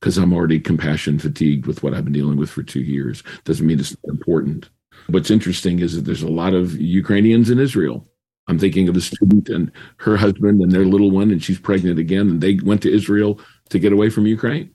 because 0.00 0.18
Mhm. 0.18 0.22
I'm 0.22 0.32
already 0.32 0.58
compassion 0.58 1.20
fatigued 1.20 1.66
with 1.66 1.84
what 1.84 1.94
I've 1.94 2.02
been 2.04 2.12
dealing 2.12 2.36
with 2.36 2.50
for 2.50 2.64
two 2.64 2.80
years. 2.80 3.22
Doesn't 3.44 3.66
mean 3.66 3.78
it's 3.78 3.96
not 4.04 4.12
important. 4.12 4.70
What's 5.12 5.30
interesting 5.30 5.80
is 5.80 5.94
that 5.94 6.06
there's 6.06 6.22
a 6.22 6.28
lot 6.42 6.54
of 6.54 6.80
Ukrainians 6.80 7.50
in 7.50 7.58
Israel. 7.58 8.08
I'm 8.48 8.58
thinking 8.58 8.88
of 8.88 8.96
a 8.96 9.00
student 9.02 9.50
and 9.50 9.70
her 9.98 10.16
husband 10.16 10.62
and 10.62 10.72
their 10.72 10.86
little 10.86 11.10
one, 11.10 11.30
and 11.30 11.44
she's 11.44 11.58
pregnant 11.58 11.98
again, 11.98 12.30
and 12.30 12.40
they 12.40 12.58
went 12.64 12.80
to 12.82 12.92
Israel 12.92 13.38
to 13.68 13.78
get 13.78 13.92
away 13.92 14.08
from 14.08 14.26
Ukraine. 14.26 14.70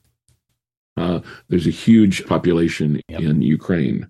Uh, 0.96 1.20
there's 1.48 1.66
a 1.66 1.70
huge 1.86 2.24
population 2.26 3.00
Yep. 3.08 3.20
in 3.20 3.42
Ukraine. 3.42 4.08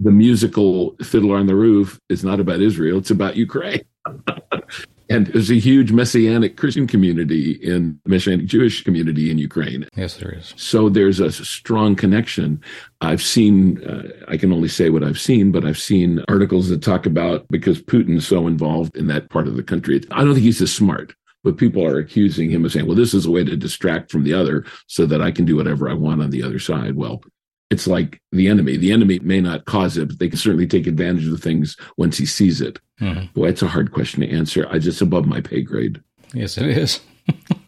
The 0.00 0.10
musical 0.10 0.96
Fiddler 1.02 1.36
on 1.36 1.46
the 1.46 1.54
Roof 1.54 1.98
is 2.10 2.22
not 2.22 2.40
about 2.40 2.60
Israel, 2.60 2.98
it's 2.98 3.10
about 3.10 3.36
Ukraine. 3.36 3.82
and 5.08 5.26
there's 5.28 5.50
a 5.50 5.58
huge 5.58 5.92
messianic 5.92 6.56
Christian 6.56 6.86
community 6.86 7.52
in 7.52 7.98
the 8.04 8.10
messianic 8.10 8.46
Jewish 8.46 8.84
community 8.84 9.30
in 9.30 9.38
Ukraine. 9.38 9.86
Yes, 9.96 10.16
there 10.16 10.32
is. 10.32 10.52
So 10.56 10.88
there's 10.88 11.20
a 11.20 11.32
strong 11.32 11.96
connection. 11.96 12.60
I've 13.00 13.22
seen, 13.22 13.82
uh, 13.84 14.08
I 14.28 14.36
can 14.36 14.52
only 14.52 14.68
say 14.68 14.90
what 14.90 15.04
I've 15.04 15.18
seen, 15.18 15.50
but 15.50 15.64
I've 15.64 15.78
seen 15.78 16.22
articles 16.28 16.68
that 16.68 16.82
talk 16.82 17.06
about 17.06 17.46
because 17.48 17.80
Putin's 17.80 18.26
so 18.26 18.46
involved 18.46 18.96
in 18.96 19.06
that 19.06 19.30
part 19.30 19.48
of 19.48 19.56
the 19.56 19.62
country. 19.62 20.02
I 20.10 20.24
don't 20.24 20.34
think 20.34 20.44
he's 20.44 20.60
as 20.60 20.72
smart, 20.72 21.14
but 21.42 21.56
people 21.56 21.84
are 21.84 21.98
accusing 21.98 22.50
him 22.50 22.64
of 22.64 22.72
saying, 22.72 22.86
well, 22.86 22.96
this 22.96 23.14
is 23.14 23.24
a 23.24 23.30
way 23.30 23.44
to 23.44 23.56
distract 23.56 24.10
from 24.10 24.24
the 24.24 24.34
other 24.34 24.66
so 24.88 25.06
that 25.06 25.22
I 25.22 25.30
can 25.30 25.44
do 25.44 25.56
whatever 25.56 25.88
I 25.88 25.94
want 25.94 26.22
on 26.22 26.30
the 26.30 26.42
other 26.42 26.58
side. 26.58 26.96
Well, 26.96 27.22
it's 27.70 27.86
like 27.86 28.20
the 28.32 28.48
enemy. 28.48 28.76
The 28.76 28.92
enemy 28.92 29.18
may 29.20 29.40
not 29.40 29.66
cause 29.66 29.96
it, 29.96 30.08
but 30.08 30.18
they 30.18 30.28
can 30.28 30.38
certainly 30.38 30.66
take 30.66 30.86
advantage 30.86 31.26
of 31.26 31.32
the 31.32 31.38
things 31.38 31.76
once 31.96 32.16
he 32.16 32.24
sees 32.24 32.60
it. 32.60 32.80
Mm-hmm. 33.00 33.26
Boy, 33.34 33.48
it's 33.48 33.62
a 33.62 33.68
hard 33.68 33.92
question 33.92 34.22
to 34.22 34.30
answer. 34.30 34.66
I 34.70 34.78
just 34.78 35.02
above 35.02 35.26
my 35.26 35.40
pay 35.40 35.62
grade. 35.62 36.00
Yes, 36.32 36.56
it 36.56 36.66
is. 36.66 37.00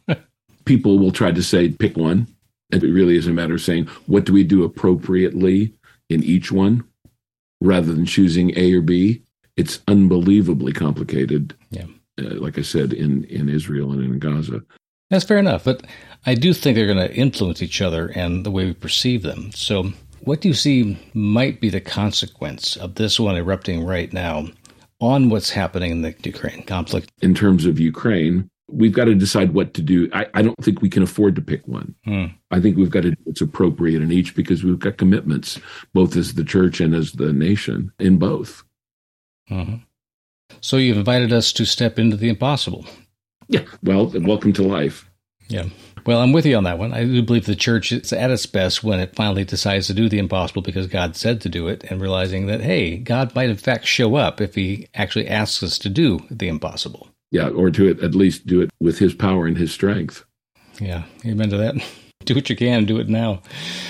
People 0.64 0.98
will 0.98 1.12
try 1.12 1.32
to 1.32 1.42
say, 1.42 1.68
pick 1.68 1.96
one. 1.96 2.26
And 2.72 2.82
it 2.82 2.92
really 2.92 3.16
is 3.16 3.26
a 3.26 3.32
matter 3.32 3.54
of 3.54 3.60
saying, 3.60 3.86
what 4.06 4.24
do 4.24 4.32
we 4.32 4.44
do 4.44 4.64
appropriately 4.64 5.74
in 6.08 6.22
each 6.22 6.52
one 6.52 6.84
rather 7.60 7.92
than 7.92 8.06
choosing 8.06 8.56
A 8.56 8.72
or 8.74 8.80
B? 8.80 9.22
It's 9.56 9.80
unbelievably 9.88 10.72
complicated. 10.72 11.54
Yeah. 11.70 11.86
Uh, 12.18 12.36
like 12.36 12.58
I 12.58 12.62
said, 12.62 12.92
in, 12.92 13.24
in 13.24 13.48
Israel 13.48 13.92
and 13.92 14.02
in 14.02 14.18
Gaza. 14.18 14.62
That's 15.10 15.24
fair 15.24 15.38
enough. 15.38 15.64
But 15.64 15.84
I 16.24 16.34
do 16.34 16.54
think 16.54 16.76
they're 16.76 16.86
going 16.86 17.08
to 17.08 17.14
influence 17.14 17.62
each 17.62 17.82
other 17.82 18.08
and 18.14 18.46
the 18.46 18.50
way 18.50 18.66
we 18.66 18.72
perceive 18.72 19.22
them. 19.22 19.50
So, 19.52 19.92
what 20.20 20.40
do 20.40 20.48
you 20.48 20.54
see 20.54 20.98
might 21.14 21.60
be 21.60 21.70
the 21.70 21.80
consequence 21.80 22.76
of 22.76 22.94
this 22.94 23.18
one 23.18 23.36
erupting 23.36 23.84
right 23.84 24.12
now 24.12 24.48
on 25.00 25.30
what's 25.30 25.50
happening 25.50 25.90
in 25.90 26.02
the 26.02 26.14
Ukraine 26.24 26.62
conflict? 26.62 27.10
In 27.22 27.34
terms 27.34 27.64
of 27.64 27.80
Ukraine, 27.80 28.50
we've 28.68 28.92
got 28.92 29.06
to 29.06 29.14
decide 29.14 29.54
what 29.54 29.74
to 29.74 29.82
do. 29.82 30.08
I, 30.12 30.26
I 30.34 30.42
don't 30.42 30.62
think 30.62 30.82
we 30.82 30.90
can 30.90 31.02
afford 31.02 31.34
to 31.36 31.42
pick 31.42 31.66
one. 31.66 31.94
Hmm. 32.04 32.26
I 32.50 32.60
think 32.60 32.76
we've 32.76 32.90
got 32.90 33.02
to 33.02 33.10
do 33.10 33.16
what's 33.24 33.40
appropriate 33.40 34.02
in 34.02 34.12
each 34.12 34.34
because 34.34 34.62
we've 34.62 34.78
got 34.78 34.98
commitments, 34.98 35.58
both 35.94 36.16
as 36.16 36.34
the 36.34 36.44
church 36.44 36.80
and 36.80 36.94
as 36.94 37.12
the 37.12 37.32
nation, 37.32 37.90
in 37.98 38.18
both. 38.18 38.62
Mm-hmm. 39.50 39.76
So, 40.60 40.76
you've 40.76 40.98
invited 40.98 41.32
us 41.32 41.52
to 41.54 41.64
step 41.64 41.98
into 41.98 42.16
the 42.16 42.28
impossible. 42.28 42.84
Yeah. 43.50 43.64
Well, 43.82 44.12
welcome 44.14 44.52
to 44.54 44.62
life. 44.62 45.10
Yeah. 45.48 45.64
Well, 46.06 46.20
I'm 46.20 46.32
with 46.32 46.46
you 46.46 46.56
on 46.56 46.64
that 46.64 46.78
one. 46.78 46.94
I 46.94 47.04
do 47.04 47.20
believe 47.20 47.46
the 47.46 47.56
church 47.56 47.90
is 47.90 48.12
at 48.12 48.30
its 48.30 48.46
best 48.46 48.84
when 48.84 49.00
it 49.00 49.16
finally 49.16 49.44
decides 49.44 49.88
to 49.88 49.94
do 49.94 50.08
the 50.08 50.20
impossible 50.20 50.62
because 50.62 50.86
God 50.86 51.16
said 51.16 51.40
to 51.40 51.48
do 51.48 51.66
it 51.66 51.82
and 51.90 52.00
realizing 52.00 52.46
that, 52.46 52.60
hey, 52.60 52.96
God 52.96 53.34
might 53.34 53.50
in 53.50 53.56
fact 53.56 53.86
show 53.86 54.14
up 54.14 54.40
if 54.40 54.54
he 54.54 54.86
actually 54.94 55.26
asks 55.26 55.62
us 55.64 55.78
to 55.78 55.88
do 55.88 56.20
the 56.30 56.46
impossible. 56.48 57.08
Yeah, 57.32 57.48
or 57.48 57.70
to 57.70 57.90
at 57.90 58.14
least 58.14 58.46
do 58.46 58.60
it 58.60 58.70
with 58.80 58.98
his 58.98 59.14
power 59.14 59.46
and 59.46 59.58
his 59.58 59.72
strength. 59.72 60.24
Yeah, 60.80 61.02
amen 61.26 61.50
to 61.50 61.56
that. 61.58 61.74
Do 62.26 62.34
what 62.34 62.50
you 62.50 62.54
can, 62.54 62.84
do 62.84 62.98
it 62.98 63.08
now. 63.08 63.40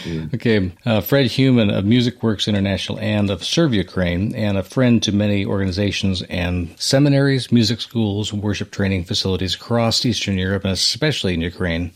Yeah. 0.06 0.26
Okay, 0.32 0.72
uh, 0.86 1.00
Fred 1.00 1.26
Heumann 1.26 1.68
of 1.68 1.84
Music 1.84 2.22
Works 2.22 2.46
International 2.46 2.98
and 3.00 3.28
of 3.28 3.44
Serve 3.44 3.74
Ukraine, 3.74 4.34
and 4.36 4.56
a 4.56 4.62
friend 4.62 5.02
to 5.02 5.12
many 5.12 5.44
organizations 5.44 6.22
and 6.22 6.72
seminaries, 6.78 7.50
music 7.50 7.80
schools, 7.80 8.32
worship 8.32 8.70
training 8.70 9.04
facilities 9.04 9.56
across 9.56 10.06
Eastern 10.06 10.38
Europe, 10.38 10.64
and 10.64 10.72
especially 10.72 11.34
in 11.34 11.40
Ukraine. 11.40 11.90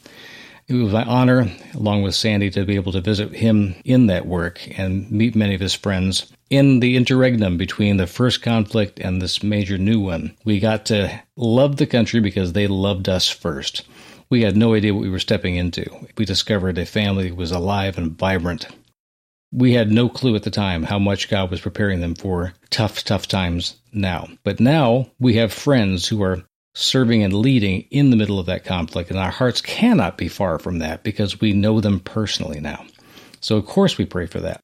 It 0.66 0.74
was 0.74 0.92
my 0.92 1.04
honor, 1.04 1.50
along 1.72 2.02
with 2.02 2.14
Sandy, 2.14 2.50
to 2.50 2.64
be 2.64 2.74
able 2.74 2.92
to 2.92 3.00
visit 3.00 3.32
him 3.32 3.76
in 3.84 4.06
that 4.08 4.26
work 4.26 4.60
and 4.78 5.10
meet 5.10 5.36
many 5.36 5.54
of 5.54 5.60
his 5.60 5.74
friends. 5.74 6.32
In 6.50 6.80
the 6.80 6.96
interregnum 6.96 7.56
between 7.56 7.96
the 7.96 8.06
first 8.06 8.42
conflict 8.42 8.98
and 8.98 9.22
this 9.22 9.42
major 9.42 9.78
new 9.78 10.00
one, 10.00 10.36
we 10.44 10.58
got 10.58 10.84
to 10.86 11.22
love 11.36 11.76
the 11.76 11.86
country 11.86 12.20
because 12.20 12.52
they 12.52 12.66
loved 12.66 13.08
us 13.08 13.28
first. 13.28 13.84
We 14.30 14.42
had 14.42 14.56
no 14.56 14.74
idea 14.74 14.94
what 14.94 15.02
we 15.02 15.10
were 15.10 15.18
stepping 15.18 15.56
into. 15.56 15.84
We 16.16 16.24
discovered 16.24 16.78
a 16.78 16.86
family 16.86 17.30
was 17.30 17.52
alive 17.52 17.98
and 17.98 18.16
vibrant. 18.16 18.66
We 19.52 19.74
had 19.74 19.90
no 19.90 20.08
clue 20.08 20.34
at 20.34 20.42
the 20.42 20.50
time 20.50 20.82
how 20.82 20.98
much 20.98 21.28
God 21.28 21.50
was 21.50 21.60
preparing 21.60 22.00
them 22.00 22.14
for 22.14 22.54
tough, 22.70 23.04
tough 23.04 23.28
times 23.28 23.76
now. 23.92 24.28
But 24.42 24.58
now 24.58 25.10
we 25.20 25.34
have 25.34 25.52
friends 25.52 26.08
who 26.08 26.22
are 26.22 26.44
serving 26.74 27.22
and 27.22 27.32
leading 27.32 27.86
in 27.90 28.10
the 28.10 28.16
middle 28.16 28.40
of 28.40 28.46
that 28.46 28.64
conflict, 28.64 29.10
and 29.10 29.18
our 29.18 29.30
hearts 29.30 29.60
cannot 29.60 30.18
be 30.18 30.28
far 30.28 30.58
from 30.58 30.78
that 30.80 31.04
because 31.04 31.40
we 31.40 31.52
know 31.52 31.80
them 31.80 32.00
personally 32.00 32.60
now. 32.60 32.84
So, 33.40 33.56
of 33.56 33.66
course, 33.66 33.96
we 33.96 34.04
pray 34.04 34.26
for 34.26 34.40
that. 34.40 34.60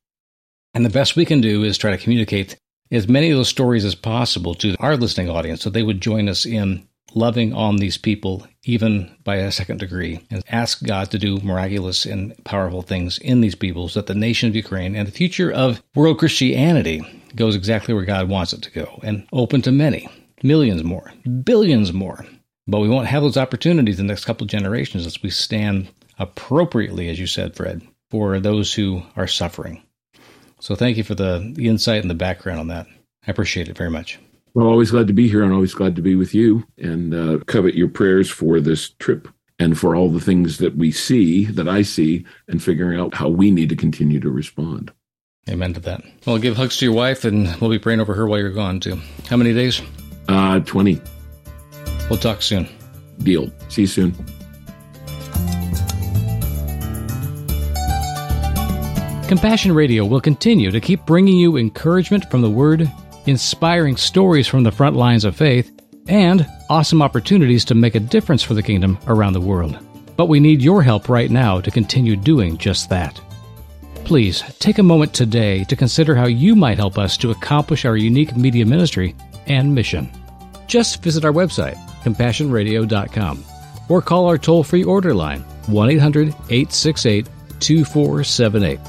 And 0.74 0.84
the 0.84 0.90
best 0.90 1.16
we 1.16 1.24
can 1.24 1.40
do 1.40 1.62
is 1.62 1.78
try 1.78 1.90
to 1.90 2.02
communicate 2.02 2.56
as 2.90 3.08
many 3.08 3.30
of 3.30 3.36
those 3.36 3.48
stories 3.48 3.84
as 3.84 3.94
possible 3.94 4.54
to 4.56 4.74
our 4.80 4.96
listening 4.96 5.30
audience 5.30 5.62
so 5.62 5.70
they 5.70 5.82
would 5.82 6.00
join 6.00 6.28
us 6.28 6.44
in 6.44 6.86
loving 7.14 7.52
on 7.52 7.76
these 7.76 7.96
people, 7.96 8.46
even 8.64 9.14
by 9.24 9.36
a 9.36 9.52
second 9.52 9.78
degree, 9.78 10.20
and 10.30 10.42
ask 10.48 10.82
God 10.82 11.10
to 11.10 11.18
do 11.18 11.38
miraculous 11.40 12.06
and 12.06 12.34
powerful 12.44 12.82
things 12.82 13.18
in 13.18 13.40
these 13.40 13.54
peoples 13.54 13.94
that 13.94 14.06
the 14.06 14.14
nation 14.14 14.48
of 14.48 14.56
Ukraine 14.56 14.94
and 14.94 15.06
the 15.06 15.12
future 15.12 15.50
of 15.50 15.82
world 15.94 16.18
Christianity 16.18 17.02
goes 17.34 17.54
exactly 17.54 17.94
where 17.94 18.04
God 18.04 18.28
wants 18.28 18.52
it 18.52 18.62
to 18.62 18.70
go 18.70 19.00
and 19.02 19.26
open 19.32 19.62
to 19.62 19.72
many, 19.72 20.08
millions 20.42 20.82
more, 20.84 21.12
billions 21.44 21.92
more. 21.92 22.24
But 22.66 22.80
we 22.80 22.88
won't 22.88 23.08
have 23.08 23.22
those 23.22 23.36
opportunities 23.36 23.98
in 23.98 24.06
the 24.06 24.12
next 24.12 24.24
couple 24.24 24.44
of 24.44 24.50
generations 24.50 25.06
as 25.06 25.22
we 25.22 25.30
stand 25.30 25.88
appropriately, 26.18 27.08
as 27.08 27.18
you 27.18 27.26
said, 27.26 27.56
Fred, 27.56 27.82
for 28.10 28.38
those 28.38 28.74
who 28.74 29.02
are 29.16 29.26
suffering. 29.26 29.82
So 30.60 30.74
thank 30.74 30.96
you 30.96 31.04
for 31.04 31.14
the, 31.14 31.52
the 31.54 31.68
insight 31.68 32.02
and 32.02 32.10
the 32.10 32.14
background 32.14 32.60
on 32.60 32.68
that. 32.68 32.86
I 33.26 33.30
appreciate 33.30 33.68
it 33.68 33.76
very 33.76 33.90
much. 33.90 34.18
Well, 34.54 34.66
always 34.66 34.90
glad 34.90 35.06
to 35.06 35.12
be 35.12 35.28
here 35.28 35.42
and 35.44 35.52
always 35.52 35.74
glad 35.74 35.94
to 35.96 36.02
be 36.02 36.16
with 36.16 36.34
you 36.34 36.66
and 36.76 37.14
uh, 37.14 37.38
covet 37.46 37.74
your 37.74 37.88
prayers 37.88 38.28
for 38.28 38.60
this 38.60 38.90
trip 38.98 39.28
and 39.60 39.78
for 39.78 39.94
all 39.94 40.08
the 40.10 40.20
things 40.20 40.58
that 40.58 40.76
we 40.76 40.90
see, 40.90 41.44
that 41.44 41.68
I 41.68 41.82
see, 41.82 42.24
and 42.48 42.62
figuring 42.62 42.98
out 42.98 43.14
how 43.14 43.28
we 43.28 43.50
need 43.50 43.68
to 43.68 43.76
continue 43.76 44.18
to 44.20 44.30
respond. 44.30 44.90
Amen 45.48 45.74
to 45.74 45.80
that. 45.80 46.02
Well, 46.26 46.38
give 46.38 46.56
hugs 46.56 46.78
to 46.78 46.86
your 46.86 46.94
wife 46.94 47.24
and 47.24 47.54
we'll 47.60 47.70
be 47.70 47.78
praying 47.78 48.00
over 48.00 48.14
her 48.14 48.26
while 48.26 48.40
you're 48.40 48.50
gone 48.50 48.80
too. 48.80 49.00
How 49.28 49.36
many 49.36 49.52
days? 49.52 49.80
Uh, 50.28 50.60
20. 50.60 51.00
We'll 52.08 52.18
talk 52.18 52.42
soon. 52.42 52.68
Deal. 53.18 53.50
See 53.68 53.82
you 53.82 53.86
soon. 53.86 54.12
Compassion 59.28 59.72
Radio 59.72 60.04
will 60.04 60.20
continue 60.20 60.72
to 60.72 60.80
keep 60.80 61.06
bringing 61.06 61.36
you 61.36 61.56
encouragement 61.56 62.28
from 62.30 62.42
the 62.42 62.50
Word 62.50 62.90
inspiring 63.26 63.96
stories 63.96 64.46
from 64.46 64.62
the 64.62 64.72
front 64.72 64.96
lines 64.96 65.24
of 65.24 65.36
faith, 65.36 65.72
and 66.08 66.46
awesome 66.68 67.02
opportunities 67.02 67.64
to 67.66 67.74
make 67.74 67.94
a 67.94 68.00
difference 68.00 68.42
for 68.42 68.54
the 68.54 68.62
kingdom 68.62 68.98
around 69.06 69.32
the 69.32 69.40
world. 69.40 69.78
But 70.16 70.26
we 70.26 70.40
need 70.40 70.60
your 70.60 70.82
help 70.82 71.08
right 71.08 71.30
now 71.30 71.60
to 71.60 71.70
continue 71.70 72.16
doing 72.16 72.58
just 72.58 72.88
that. 72.90 73.20
Please 74.04 74.42
take 74.58 74.78
a 74.78 74.82
moment 74.82 75.14
today 75.14 75.64
to 75.64 75.76
consider 75.76 76.14
how 76.14 76.26
you 76.26 76.56
might 76.56 76.78
help 76.78 76.98
us 76.98 77.16
to 77.18 77.30
accomplish 77.30 77.84
our 77.84 77.96
unique 77.96 78.36
media 78.36 78.66
ministry 78.66 79.14
and 79.46 79.74
mission. 79.74 80.10
Just 80.66 81.02
visit 81.02 81.24
our 81.24 81.32
website, 81.32 81.76
compassionradio.com, 82.02 83.44
or 83.88 84.02
call 84.02 84.26
our 84.26 84.38
toll 84.38 84.64
free 84.64 84.84
order 84.84 85.14
line, 85.14 85.40
1 85.66 85.90
800 85.90 86.28
868 86.28 87.28
2478. 87.60 88.80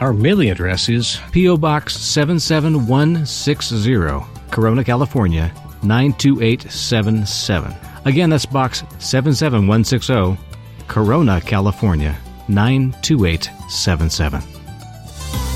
Our 0.00 0.12
mailing 0.12 0.50
address 0.50 0.88
is 0.88 1.18
P.O. 1.32 1.56
Box 1.56 1.96
77160, 1.96 4.24
Corona, 4.52 4.84
California 4.84 5.52
92877. 5.82 7.74
Again, 8.04 8.30
that's 8.30 8.46
Box 8.46 8.84
77160, 9.00 10.38
Corona, 10.86 11.40
California 11.40 12.16
92877. 12.46 14.40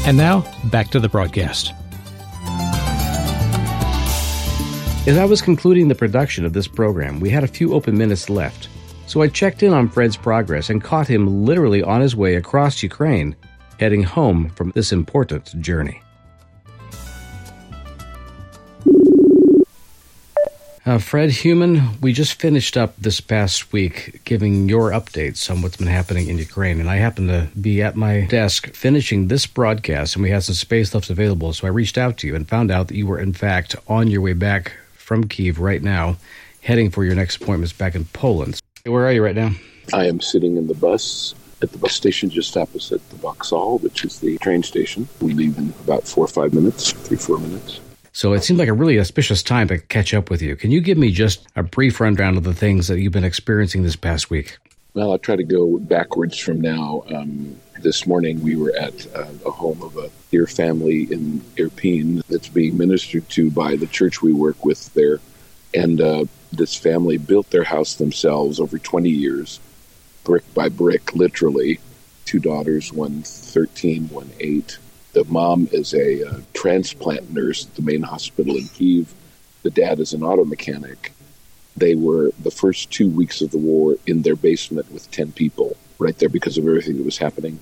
And 0.06 0.16
now, 0.16 0.44
back 0.72 0.88
to 0.88 0.98
the 0.98 1.08
broadcast. 1.08 1.72
As 5.06 5.18
I 5.18 5.24
was 5.24 5.40
concluding 5.40 5.86
the 5.86 5.94
production 5.94 6.44
of 6.44 6.52
this 6.52 6.66
program, 6.66 7.20
we 7.20 7.30
had 7.30 7.44
a 7.44 7.48
few 7.48 7.74
open 7.74 7.96
minutes 7.96 8.28
left. 8.28 8.68
So 9.06 9.22
I 9.22 9.28
checked 9.28 9.62
in 9.62 9.72
on 9.72 9.88
Fred's 9.88 10.16
progress 10.16 10.68
and 10.68 10.82
caught 10.82 11.06
him 11.06 11.44
literally 11.44 11.84
on 11.84 12.00
his 12.00 12.16
way 12.16 12.34
across 12.34 12.82
Ukraine 12.82 13.36
heading 13.82 14.04
home 14.04 14.48
from 14.50 14.70
this 14.76 14.92
important 14.92 15.60
journey. 15.60 16.00
Uh, 20.86 20.98
Fred 20.98 21.30
Heumann, 21.30 22.00
we 22.00 22.12
just 22.12 22.40
finished 22.40 22.76
up 22.76 22.94
this 22.96 23.20
past 23.20 23.72
week 23.72 24.20
giving 24.24 24.68
your 24.68 24.90
updates 24.90 25.50
on 25.50 25.62
what's 25.62 25.76
been 25.76 25.88
happening 25.88 26.28
in 26.28 26.38
Ukraine, 26.38 26.78
and 26.78 26.88
I 26.88 26.96
happened 26.96 27.28
to 27.30 27.48
be 27.60 27.82
at 27.82 27.96
my 27.96 28.20
desk 28.26 28.72
finishing 28.72 29.26
this 29.26 29.46
broadcast, 29.46 30.14
and 30.14 30.22
we 30.22 30.30
had 30.30 30.44
some 30.44 30.54
space 30.54 30.94
left 30.94 31.10
available, 31.10 31.52
so 31.52 31.66
I 31.66 31.70
reached 31.70 31.98
out 31.98 32.18
to 32.18 32.28
you 32.28 32.36
and 32.36 32.48
found 32.48 32.70
out 32.70 32.86
that 32.86 32.96
you 32.96 33.08
were, 33.08 33.18
in 33.18 33.32
fact, 33.32 33.74
on 33.88 34.06
your 34.06 34.20
way 34.20 34.32
back 34.32 34.72
from 34.94 35.26
Kiev 35.26 35.58
right 35.58 35.82
now, 35.82 36.18
heading 36.62 36.88
for 36.90 37.04
your 37.04 37.16
next 37.16 37.42
appointments 37.42 37.72
back 37.72 37.96
in 37.96 38.04
Poland. 38.06 38.60
Where 38.84 39.06
are 39.06 39.12
you 39.12 39.24
right 39.24 39.36
now? 39.36 39.50
I 39.92 40.06
am 40.06 40.20
sitting 40.20 40.56
in 40.56 40.68
the 40.68 40.74
bus 40.74 41.34
at 41.62 41.72
the 41.72 41.78
bus 41.78 41.94
station 41.94 42.28
just 42.30 42.56
opposite 42.56 43.06
the 43.10 43.16
Vokzal, 43.16 43.80
which 43.80 44.04
is 44.04 44.20
the 44.20 44.38
train 44.38 44.62
station. 44.62 45.08
We 45.20 45.34
leave 45.34 45.56
in 45.58 45.72
about 45.84 46.06
four 46.06 46.24
or 46.24 46.28
five 46.28 46.52
minutes, 46.52 46.92
three, 46.92 47.16
four 47.16 47.38
minutes. 47.38 47.80
So 48.12 48.34
it 48.34 48.44
seemed 48.44 48.58
like 48.58 48.68
a 48.68 48.74
really 48.74 49.00
auspicious 49.00 49.42
time 49.42 49.68
to 49.68 49.78
catch 49.78 50.12
up 50.12 50.28
with 50.28 50.42
you. 50.42 50.54
Can 50.54 50.70
you 50.70 50.80
give 50.80 50.98
me 50.98 51.10
just 51.10 51.46
a 51.56 51.62
brief 51.62 51.98
rundown 52.00 52.36
of 52.36 52.44
the 52.44 52.52
things 52.52 52.88
that 52.88 53.00
you've 53.00 53.12
been 53.12 53.24
experiencing 53.24 53.82
this 53.82 53.96
past 53.96 54.28
week? 54.28 54.58
Well, 54.92 55.12
I'll 55.12 55.18
try 55.18 55.36
to 55.36 55.44
go 55.44 55.78
backwards 55.78 56.36
from 56.36 56.60
now. 56.60 57.04
Um, 57.10 57.58
this 57.80 58.06
morning 58.06 58.42
we 58.42 58.56
were 58.56 58.74
at 58.76 59.06
uh, 59.16 59.26
a 59.46 59.50
home 59.50 59.82
of 59.82 59.96
a 59.96 60.10
dear 60.30 60.46
family 60.46 61.04
in 61.10 61.40
Irpin 61.56 62.22
that's 62.26 62.48
being 62.48 62.76
ministered 62.76 63.28
to 63.30 63.50
by 63.50 63.76
the 63.76 63.86
church 63.86 64.20
we 64.20 64.34
work 64.34 64.62
with 64.64 64.92
there. 64.92 65.20
And 65.72 66.00
uh, 66.00 66.26
this 66.52 66.76
family 66.76 67.16
built 67.16 67.48
their 67.48 67.64
house 67.64 67.94
themselves 67.94 68.60
over 68.60 68.78
20 68.78 69.08
years, 69.08 69.58
brick 70.24 70.42
by 70.54 70.68
brick, 70.68 71.14
literally. 71.14 71.80
Two 72.24 72.38
daughters, 72.38 72.92
one 72.92 73.22
13, 73.22 74.08
one 74.08 74.30
8. 74.40 74.78
The 75.12 75.24
mom 75.24 75.68
is 75.72 75.92
a 75.92 76.26
uh, 76.26 76.40
transplant 76.54 77.32
nurse 77.32 77.66
at 77.66 77.74
the 77.74 77.82
main 77.82 78.02
hospital 78.02 78.56
in 78.56 78.68
Kiev. 78.68 79.12
The 79.62 79.70
dad 79.70 80.00
is 80.00 80.12
an 80.12 80.22
auto 80.22 80.44
mechanic. 80.44 81.12
They 81.76 81.94
were 81.94 82.30
the 82.42 82.50
first 82.50 82.90
two 82.90 83.08
weeks 83.08 83.40
of 83.40 83.50
the 83.50 83.58
war 83.58 83.96
in 84.06 84.22
their 84.22 84.36
basement 84.36 84.90
with 84.90 85.10
10 85.10 85.32
people 85.32 85.76
right 85.98 86.16
there 86.18 86.28
because 86.28 86.58
of 86.58 86.66
everything 86.66 86.96
that 86.96 87.04
was 87.04 87.18
happening. 87.18 87.58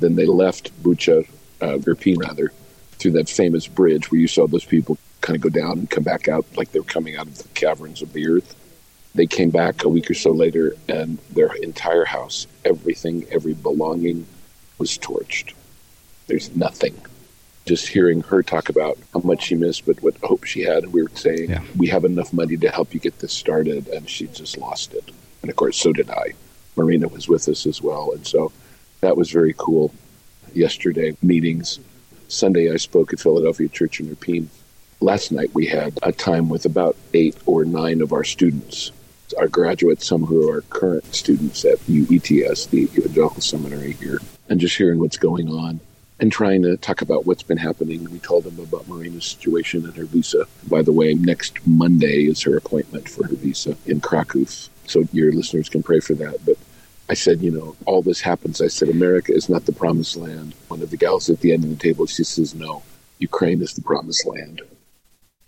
Then 0.00 0.16
they 0.16 0.26
left 0.26 0.70
Bucha, 0.82 1.28
uh, 1.60 1.78
Irpin 1.78 2.18
rather, 2.18 2.52
through 2.92 3.12
that 3.12 3.28
famous 3.28 3.66
bridge 3.66 4.10
where 4.10 4.20
you 4.20 4.28
saw 4.28 4.46
those 4.46 4.64
people 4.64 4.98
kind 5.20 5.36
of 5.36 5.42
go 5.42 5.48
down 5.48 5.78
and 5.78 5.90
come 5.90 6.02
back 6.02 6.28
out 6.28 6.44
like 6.56 6.72
they 6.72 6.80
were 6.80 6.84
coming 6.84 7.16
out 7.16 7.26
of 7.26 7.38
the 7.38 7.48
caverns 7.50 8.02
of 8.02 8.12
the 8.12 8.28
earth. 8.28 8.54
They 9.14 9.26
came 9.26 9.50
back 9.50 9.84
a 9.84 9.88
week 9.88 10.10
or 10.10 10.14
so 10.14 10.30
later, 10.30 10.74
and 10.88 11.18
their 11.30 11.52
entire 11.54 12.04
house, 12.04 12.46
everything, 12.64 13.26
every 13.30 13.54
belonging, 13.54 14.26
was 14.78 14.96
torched. 14.96 15.52
There's 16.26 16.54
nothing. 16.56 16.96
Just 17.66 17.88
hearing 17.88 18.22
her 18.22 18.42
talk 18.42 18.68
about 18.68 18.98
how 19.12 19.20
much 19.20 19.44
she 19.44 19.54
missed, 19.54 19.84
but 19.86 20.02
what 20.02 20.16
hope 20.22 20.44
she 20.44 20.62
had, 20.62 20.92
we 20.92 21.02
were 21.02 21.10
saying, 21.14 21.50
yeah. 21.50 21.62
we 21.76 21.88
have 21.88 22.04
enough 22.04 22.32
money 22.32 22.56
to 22.56 22.70
help 22.70 22.94
you 22.94 23.00
get 23.00 23.18
this 23.18 23.32
started, 23.32 23.86
and 23.88 24.08
she 24.08 24.26
just 24.28 24.56
lost 24.56 24.94
it. 24.94 25.10
And 25.42 25.50
of 25.50 25.56
course, 25.56 25.76
so 25.76 25.92
did 25.92 26.08
I. 26.10 26.32
Marina 26.74 27.06
was 27.08 27.28
with 27.28 27.48
us 27.48 27.66
as 27.66 27.82
well, 27.82 28.12
and 28.12 28.26
so 28.26 28.50
that 29.00 29.16
was 29.16 29.30
very 29.30 29.54
cool. 29.58 29.92
Yesterday, 30.54 31.16
meetings. 31.22 31.80
Sunday, 32.28 32.72
I 32.72 32.76
spoke 32.76 33.12
at 33.12 33.20
Philadelphia 33.20 33.68
Church 33.68 34.00
in 34.00 34.06
Irpin 34.14 34.48
last 35.02 35.32
night 35.32 35.50
we 35.52 35.66
had 35.66 35.98
a 36.02 36.12
time 36.12 36.48
with 36.48 36.64
about 36.64 36.96
eight 37.12 37.36
or 37.44 37.64
nine 37.64 38.00
of 38.00 38.12
our 38.12 38.24
students, 38.24 38.92
our 39.34 39.48
graduates, 39.48 40.06
some 40.06 40.24
who 40.24 40.50
are 40.50 40.62
current 40.62 41.14
students 41.14 41.64
at 41.64 41.78
UETS, 41.80 42.70
the 42.70 42.82
Evangelical 42.82 43.40
Seminary 43.40 43.92
here, 43.92 44.20
and 44.48 44.60
just 44.60 44.76
hearing 44.76 44.98
what's 44.98 45.16
going 45.16 45.48
on 45.48 45.80
and 46.20 46.30
trying 46.30 46.62
to 46.62 46.76
talk 46.76 47.02
about 47.02 47.26
what's 47.26 47.42
been 47.42 47.58
happening. 47.58 48.08
We 48.10 48.18
told 48.18 48.44
them 48.44 48.58
about 48.58 48.88
Marina's 48.88 49.24
situation 49.24 49.84
and 49.84 49.96
her 49.96 50.04
visa. 50.04 50.46
By 50.68 50.82
the 50.82 50.92
way, 50.92 51.14
next 51.14 51.66
Monday 51.66 52.26
is 52.26 52.42
her 52.42 52.56
appointment 52.56 53.08
for 53.08 53.26
her 53.26 53.34
visa 53.34 53.76
in 53.86 54.00
Krakow. 54.00 54.44
So 54.86 55.04
your 55.12 55.32
listeners 55.32 55.68
can 55.68 55.82
pray 55.82 56.00
for 56.00 56.14
that. 56.14 56.44
But 56.44 56.58
I 57.08 57.14
said, 57.14 57.40
you 57.40 57.50
know, 57.50 57.76
all 57.86 58.02
this 58.02 58.20
happens. 58.20 58.60
I 58.60 58.68
said, 58.68 58.88
America 58.88 59.32
is 59.32 59.48
not 59.48 59.66
the 59.66 59.72
promised 59.72 60.16
land. 60.16 60.54
One 60.68 60.82
of 60.82 60.90
the 60.90 60.96
gals 60.96 61.28
at 61.28 61.40
the 61.40 61.52
end 61.52 61.64
of 61.64 61.70
the 61.70 61.76
table, 61.76 62.06
she 62.06 62.24
says, 62.24 62.54
no, 62.54 62.82
Ukraine 63.18 63.62
is 63.62 63.74
the 63.74 63.82
promised 63.82 64.26
land 64.26 64.62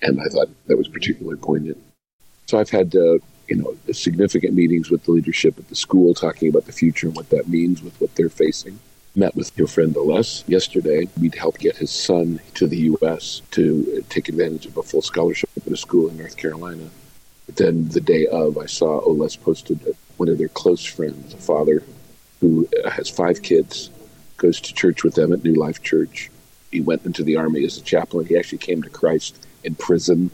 and 0.04 0.20
I 0.20 0.26
thought 0.26 0.48
that 0.66 0.76
was 0.76 0.88
particularly 0.88 1.38
poignant. 1.38 1.78
So 2.46 2.58
I've 2.58 2.70
had 2.70 2.94
uh, 2.94 3.18
you 3.48 3.56
know 3.56 3.76
significant 3.92 4.54
meetings 4.54 4.90
with 4.90 5.04
the 5.04 5.12
leadership 5.12 5.58
at 5.58 5.68
the 5.68 5.74
school, 5.74 6.14
talking 6.14 6.48
about 6.48 6.66
the 6.66 6.72
future 6.72 7.06
and 7.06 7.16
what 7.16 7.30
that 7.30 7.48
means 7.48 7.82
with 7.82 7.98
what 8.00 8.14
they're 8.14 8.28
facing. 8.28 8.78
Met 9.16 9.36
with 9.36 9.56
your 9.56 9.68
friend 9.68 9.96
Oles 9.96 10.42
yesterday. 10.48 11.06
We'd 11.20 11.36
help 11.36 11.58
get 11.58 11.76
his 11.76 11.90
son 11.90 12.40
to 12.54 12.66
the 12.66 12.78
U.S. 12.78 13.42
to 13.52 14.04
take 14.08 14.28
advantage 14.28 14.66
of 14.66 14.76
a 14.76 14.82
full 14.82 15.02
scholarship 15.02 15.50
at 15.56 15.72
a 15.72 15.76
school 15.76 16.08
in 16.08 16.18
North 16.18 16.36
Carolina. 16.36 16.90
But 17.46 17.56
then 17.56 17.88
the 17.88 18.00
day 18.00 18.26
of, 18.26 18.58
I 18.58 18.66
saw 18.66 19.00
Oles 19.00 19.36
posted 19.36 19.80
that 19.80 19.94
one 20.16 20.28
of 20.28 20.38
their 20.38 20.48
close 20.48 20.84
friends, 20.84 21.32
a 21.32 21.36
father 21.36 21.84
who 22.40 22.68
has 22.90 23.08
five 23.08 23.42
kids, 23.42 23.90
goes 24.36 24.60
to 24.60 24.74
church 24.74 25.04
with 25.04 25.14
them 25.14 25.32
at 25.32 25.44
New 25.44 25.54
Life 25.54 25.82
Church. 25.82 26.30
He 26.72 26.80
went 26.80 27.06
into 27.06 27.22
the 27.22 27.36
army 27.36 27.64
as 27.64 27.78
a 27.78 27.82
chaplain. 27.82 28.26
He 28.26 28.36
actually 28.36 28.58
came 28.58 28.82
to 28.82 28.90
Christ 28.90 29.46
in 29.62 29.76
prison, 29.76 30.30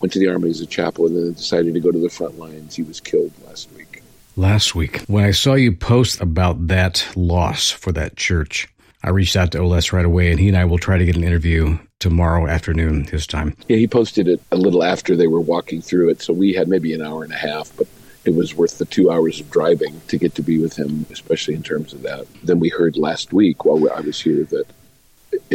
went 0.00 0.12
to 0.12 0.18
the 0.18 0.28
army 0.28 0.50
as 0.50 0.60
a 0.60 0.66
chaplain, 0.66 1.14
and 1.14 1.26
then 1.26 1.32
decided 1.34 1.74
to 1.74 1.80
go 1.80 1.90
to 1.90 1.98
the 1.98 2.08
front 2.08 2.38
lines. 2.38 2.74
He 2.74 2.82
was 2.82 3.00
killed 3.00 3.32
last 3.46 3.70
week. 3.72 4.02
Last 4.36 4.74
week, 4.74 5.00
when 5.06 5.24
I 5.24 5.32
saw 5.32 5.54
you 5.54 5.72
post 5.72 6.20
about 6.20 6.68
that 6.68 7.06
loss 7.14 7.70
for 7.70 7.92
that 7.92 8.16
church, 8.16 8.68
I 9.02 9.10
reached 9.10 9.36
out 9.36 9.52
to 9.52 9.58
Oles 9.58 9.92
right 9.92 10.04
away, 10.04 10.30
and 10.30 10.40
he 10.40 10.48
and 10.48 10.56
I 10.56 10.64
will 10.64 10.78
try 10.78 10.98
to 10.98 11.04
get 11.04 11.16
an 11.16 11.24
interview 11.24 11.78
tomorrow 11.98 12.46
afternoon 12.46 13.04
his 13.04 13.26
time. 13.26 13.56
Yeah, 13.68 13.76
he 13.76 13.86
posted 13.86 14.28
it 14.28 14.40
a 14.50 14.56
little 14.56 14.82
after 14.82 15.16
they 15.16 15.26
were 15.26 15.40
walking 15.40 15.82
through 15.82 16.10
it, 16.10 16.22
so 16.22 16.32
we 16.32 16.52
had 16.54 16.68
maybe 16.68 16.94
an 16.94 17.02
hour 17.02 17.22
and 17.22 17.32
a 17.32 17.36
half, 17.36 17.74
but 17.76 17.86
it 18.24 18.34
was 18.34 18.54
worth 18.54 18.78
the 18.78 18.84
two 18.84 19.10
hours 19.10 19.40
of 19.40 19.50
driving 19.50 20.00
to 20.08 20.18
get 20.18 20.34
to 20.34 20.42
be 20.42 20.58
with 20.58 20.76
him, 20.76 21.06
especially 21.10 21.54
in 21.54 21.62
terms 21.62 21.92
of 21.92 22.02
that. 22.02 22.26
Then 22.42 22.60
we 22.60 22.68
heard 22.68 22.96
last 22.96 23.32
week 23.32 23.64
while 23.64 23.90
I 23.90 24.00
was 24.00 24.20
here 24.20 24.44
that 24.44 24.66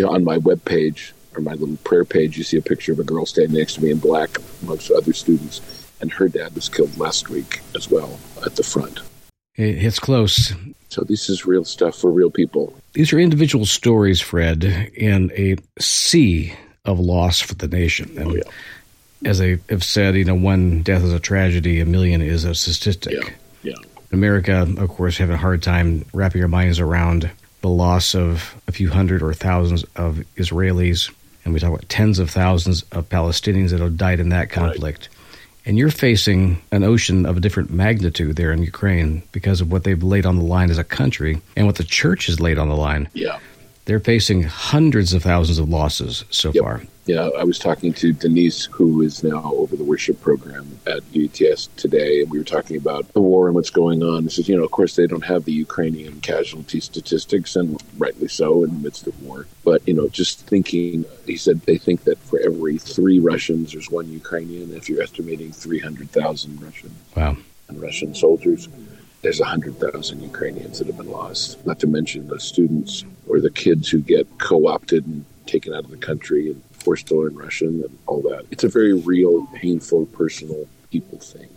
on 0.04 0.24
my 0.24 0.38
webpage 0.38 1.12
or 1.36 1.42
my 1.42 1.54
little 1.54 1.78
prayer 1.78 2.06
page, 2.06 2.38
you 2.38 2.44
see 2.44 2.58
a 2.58 2.62
picture 2.62 2.92
of 2.92 3.00
a 3.00 3.04
girl 3.04 3.26
standing 3.26 3.58
next 3.58 3.76
to 3.76 3.84
me 3.84 3.92
in 3.92 4.00
black 4.00 4.38
amongst 4.64 4.92
other 4.92 5.14
students. 5.14 5.62
And 6.02 6.12
her 6.12 6.28
dad 6.28 6.54
was 6.56 6.70
killed 6.70 6.98
last 6.98 7.30
week 7.30 7.62
as 7.76 7.90
well 7.90 8.20
at 8.46 8.56
the 8.56 8.64
front. 8.64 9.00
It 9.56 9.78
hits 9.78 10.00
close. 10.00 10.54
So 10.90 11.02
this 11.02 11.30
is 11.30 11.46
real 11.46 11.64
stuff 11.64 11.96
for 11.96 12.12
real 12.12 12.30
people. 12.30 12.74
These 12.94 13.14
are 13.14 13.20
individual 13.20 13.66
stories, 13.66 14.22
Fred, 14.22 14.64
in 14.64 15.32
a 15.36 15.56
sea 15.80 16.54
of 16.84 17.00
loss 17.00 17.40
for 17.40 17.56
the 17.56 17.68
nation. 17.68 18.18
And 18.18 18.32
oh, 18.32 18.36
yeah. 18.36 19.30
as 19.30 19.42
I 19.42 19.60
have 19.70 19.84
said, 19.84 20.16
you 20.16 20.26
know, 20.26 20.36
one 20.36 20.84
death 20.84 21.04
is 21.04 21.14
a 21.14 21.20
tragedy, 21.20 21.80
a 21.80 21.86
million 21.86 22.22
is 22.22 22.44
a 22.44 22.54
statistic. 22.54 23.14
Yeah. 23.14 23.74
yeah. 23.74 23.90
America, 24.12 24.68
of 24.78 24.90
course, 24.90 25.18
having 25.18 25.36
a 25.36 25.40
hard 25.40 25.64
time 25.64 26.06
wrapping 26.14 26.42
our 26.42 26.48
minds 26.48 26.80
around 26.80 27.30
the 27.62 27.70
loss 27.70 28.14
of 28.14 28.56
a 28.68 28.72
few 28.72 28.90
hundred 28.90 29.24
or 29.24 29.34
thousands 29.34 29.84
of 29.96 30.24
Israelis 30.38 31.12
and 31.46 31.54
we 31.54 31.60
talk 31.60 31.70
about 31.70 31.88
tens 31.88 32.20
of 32.20 32.30
thousands 32.30 32.84
of 32.92 33.08
Palestinians 33.08 33.70
that 33.70 33.80
have 33.80 33.98
died 33.98 34.20
in 34.20 34.30
that 34.30 34.50
conflict. 34.50 35.10
Right. 35.10 35.10
And 35.68 35.78
you're 35.78 35.90
facing 35.90 36.62
an 36.72 36.84
ocean 36.84 37.26
of 37.26 37.38
a 37.38 37.40
different 37.40 37.72
magnitude 37.72 38.36
there 38.36 38.52
in 38.52 38.62
Ukraine 38.62 39.24
because 39.32 39.62
of 39.62 39.72
what 39.72 39.84
they've 39.84 40.02
laid 40.02 40.26
on 40.26 40.38
the 40.38 40.44
line 40.44 40.70
as 40.70 40.78
a 40.78 40.84
country 40.84 41.42
and 41.56 41.66
what 41.66 41.76
the 41.76 41.84
church 41.84 42.28
has 42.28 42.40
laid 42.40 42.60
on 42.60 42.70
the 42.70 42.76
line. 42.76 43.10
Yeah. 43.14 43.40
They're 43.86 44.00
facing 44.00 44.44
hundreds 44.44 45.14
of 45.14 45.24
thousands 45.24 45.60
of 45.60 45.70
losses 45.70 46.26
so 46.30 46.52
yep. 46.52 46.64
far. 46.64 46.82
Yeah, 47.06 47.30
I 47.38 47.44
was 47.44 47.60
talking 47.60 47.94
to 47.94 48.14
Denise, 48.14 48.66
who 48.66 49.04
is 49.04 49.24
now 49.24 49.54
over 49.54 49.76
the 49.76 49.84
worship 49.84 50.20
program 50.22 50.80
at 50.88 51.04
UETS 51.12 51.70
today, 51.76 52.22
and 52.22 52.32
we 52.32 52.40
were 52.40 52.44
talking 52.44 52.78
about 52.78 53.14
the 53.14 53.22
war 53.22 53.46
and 53.46 53.54
what's 53.54 53.70
going 53.70 54.02
on. 54.02 54.24
He 54.24 54.30
says, 54.30 54.50
you 54.50 54.58
know, 54.58 54.64
of 54.64 54.72
course, 54.72 54.96
they 54.96 55.06
don't 55.06 55.24
have 55.24 55.46
the 55.46 55.54
Ukrainian 55.54 56.20
casualty 56.22 56.80
statistics, 56.80 57.56
and 57.56 57.80
rightly 58.00 58.28
so 58.28 58.64
in 58.64 58.72
the 58.72 58.80
midst 58.80 59.06
of 59.06 59.22
war. 59.22 59.46
But, 59.64 59.88
you 59.88 59.94
know, 59.94 60.10
just 60.10 60.48
thinking, 60.48 61.06
he 61.28 61.38
said 61.38 61.62
they 61.62 61.78
think 61.78 62.06
that 62.06 62.18
for 62.18 62.40
every 62.40 62.80
three 62.80 63.20
Russians, 63.20 63.74
there's 63.74 63.92
one 63.92 64.10
Ukrainian, 64.10 64.76
if 64.76 64.90
you're 64.90 65.04
estimating 65.04 65.52
300,000 65.52 66.60
Russians. 66.60 66.94
Wow. 67.16 67.38
And 67.68 67.82
Russian 67.82 68.16
soldiers 68.16 68.68
there's 69.22 69.40
100,000 69.40 70.22
Ukrainians 70.22 70.78
that 70.78 70.86
have 70.86 70.98
been 70.98 71.10
lost, 71.10 71.66
not 71.66 71.80
to 71.80 71.88
mention 71.88 72.28
the 72.28 72.40
students 72.40 73.04
or 73.28 73.40
the 73.40 73.50
kids 73.50 73.90
who 73.90 73.98
get 73.98 74.28
co 74.38 74.68
opted 74.68 75.04
and 75.08 75.26
taken 75.48 75.74
out 75.74 75.84
of 75.84 75.90
the 75.90 75.98
country 75.98 76.52
and 76.52 76.62
forced 76.86 77.08
to 77.08 77.16
learn 77.16 77.36
Russian 77.36 77.84
and 77.84 77.98
all 78.06 78.22
that. 78.22 78.46
It's 78.52 78.64
a 78.64 78.70
very 78.70 78.94
real, 78.94 79.48
painful, 79.48 80.06
personal 80.08 80.68
people 80.92 81.20
thing. 81.20 81.50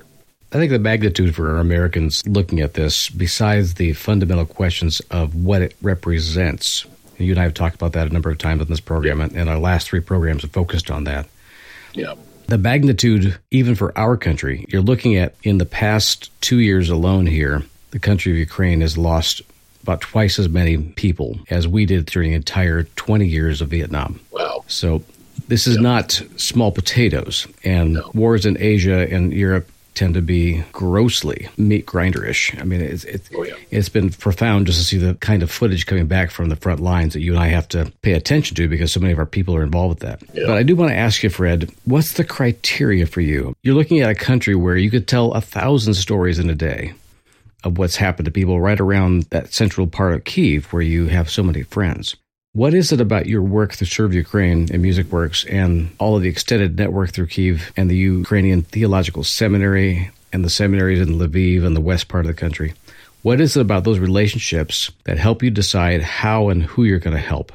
I 0.50 0.56
think 0.56 0.72
the 0.72 0.78
magnitude 0.78 1.34
for 1.34 1.58
Americans 1.58 2.26
looking 2.26 2.60
at 2.60 2.72
this, 2.72 3.10
besides 3.10 3.74
the 3.74 3.92
fundamental 3.92 4.46
questions 4.46 5.00
of 5.10 5.34
what 5.34 5.60
it 5.60 5.76
represents, 5.82 6.86
and 7.18 7.26
you 7.26 7.34
and 7.34 7.40
I 7.40 7.42
have 7.42 7.52
talked 7.52 7.74
about 7.74 7.92
that 7.92 8.08
a 8.08 8.12
number 8.12 8.30
of 8.30 8.38
times 8.38 8.62
in 8.62 8.68
this 8.68 8.80
program, 8.80 9.20
and 9.20 9.48
our 9.48 9.58
last 9.58 9.88
three 9.88 10.00
programs 10.00 10.42
have 10.42 10.50
focused 10.50 10.90
on 10.90 11.04
that. 11.04 11.26
Yeah. 11.92 12.14
The 12.46 12.56
magnitude, 12.56 13.38
even 13.50 13.74
for 13.74 13.96
our 13.98 14.16
country, 14.16 14.64
you're 14.68 14.80
looking 14.80 15.16
at 15.16 15.34
in 15.42 15.58
the 15.58 15.66
past 15.66 16.30
two 16.40 16.60
years 16.60 16.88
alone 16.88 17.26
here, 17.26 17.62
the 17.90 17.98
country 17.98 18.32
of 18.32 18.38
Ukraine 18.38 18.80
has 18.80 18.96
lost 18.96 19.42
about 19.82 20.00
twice 20.00 20.38
as 20.38 20.48
many 20.48 20.78
people 20.78 21.38
as 21.50 21.68
we 21.68 21.84
did 21.84 22.06
during 22.06 22.30
the 22.30 22.36
entire 22.36 22.84
20 22.84 23.26
years 23.26 23.60
of 23.60 23.68
Vietnam. 23.68 24.18
Wow. 24.30 24.64
So 24.66 25.02
this 25.48 25.66
is 25.66 25.78
not 25.78 26.22
small 26.36 26.70
potatoes. 26.70 27.46
And 27.64 27.94
no. 27.94 28.10
wars 28.14 28.46
in 28.46 28.56
Asia 28.60 29.08
and 29.10 29.32
Europe 29.32 29.68
tend 29.98 30.14
to 30.14 30.22
be 30.22 30.62
grossly 30.72 31.48
meat 31.56 31.84
grinderish. 31.84 32.58
I 32.60 32.64
mean, 32.64 32.80
it's 32.80 33.02
it's, 33.02 33.28
oh, 33.34 33.42
yeah. 33.42 33.54
it's 33.72 33.88
been 33.88 34.10
profound 34.10 34.66
just 34.66 34.78
to 34.78 34.84
see 34.84 34.96
the 34.96 35.14
kind 35.14 35.42
of 35.42 35.50
footage 35.50 35.86
coming 35.86 36.06
back 36.06 36.30
from 36.30 36.50
the 36.50 36.56
front 36.56 36.78
lines 36.78 37.14
that 37.14 37.20
you 37.20 37.32
and 37.32 37.42
I 37.42 37.48
have 37.48 37.66
to 37.70 37.92
pay 38.02 38.12
attention 38.12 38.54
to 38.56 38.68
because 38.68 38.92
so 38.92 39.00
many 39.00 39.12
of 39.12 39.18
our 39.18 39.26
people 39.26 39.56
are 39.56 39.62
involved 39.64 40.00
with 40.00 40.08
that. 40.08 40.22
Yeah. 40.34 40.46
But 40.46 40.56
I 40.56 40.62
do 40.62 40.76
want 40.76 40.92
to 40.92 40.96
ask 40.96 41.24
you, 41.24 41.30
Fred, 41.30 41.68
what's 41.84 42.12
the 42.12 42.22
criteria 42.22 43.06
for 43.06 43.20
you? 43.20 43.54
You're 43.62 43.74
looking 43.74 44.00
at 44.00 44.08
a 44.08 44.14
country 44.14 44.54
where 44.54 44.76
you 44.76 44.88
could 44.88 45.08
tell 45.08 45.32
a 45.32 45.40
thousand 45.40 45.94
stories 45.94 46.38
in 46.38 46.48
a 46.48 46.54
day 46.54 46.92
of 47.64 47.76
what's 47.76 47.96
happened 47.96 48.26
to 48.26 48.30
people 48.30 48.60
right 48.60 48.78
around 48.78 49.24
that 49.30 49.52
central 49.52 49.88
part 49.88 50.14
of 50.14 50.22
Kiev 50.22 50.72
where 50.72 50.82
you 50.82 51.08
have 51.08 51.28
so 51.28 51.42
many 51.42 51.64
friends. 51.64 52.14
What 52.54 52.72
is 52.72 52.92
it 52.92 53.00
about 53.00 53.26
your 53.26 53.42
work 53.42 53.76
to 53.76 53.86
serve 53.86 54.14
Ukraine 54.14 54.68
and 54.72 54.80
Music 54.80 55.12
Works 55.12 55.44
and 55.44 55.94
all 55.98 56.16
of 56.16 56.22
the 56.22 56.30
extended 56.30 56.78
network 56.78 57.10
through 57.10 57.26
Kiev 57.26 57.72
and 57.76 57.90
the 57.90 57.96
Ukrainian 57.96 58.62
Theological 58.62 59.22
Seminary 59.22 60.10
and 60.32 60.44
the 60.44 60.50
seminaries 60.50 61.00
in 61.00 61.18
Lviv 61.18 61.64
and 61.64 61.76
the 61.76 61.80
west 61.80 62.08
part 62.08 62.24
of 62.24 62.28
the 62.28 62.40
country? 62.40 62.72
What 63.22 63.40
is 63.40 63.56
it 63.56 63.60
about 63.60 63.84
those 63.84 63.98
relationships 63.98 64.90
that 65.04 65.18
help 65.18 65.42
you 65.42 65.50
decide 65.50 66.02
how 66.02 66.48
and 66.48 66.62
who 66.62 66.84
you're 66.84 66.98
going 66.98 67.16
to 67.16 67.22
help? 67.22 67.52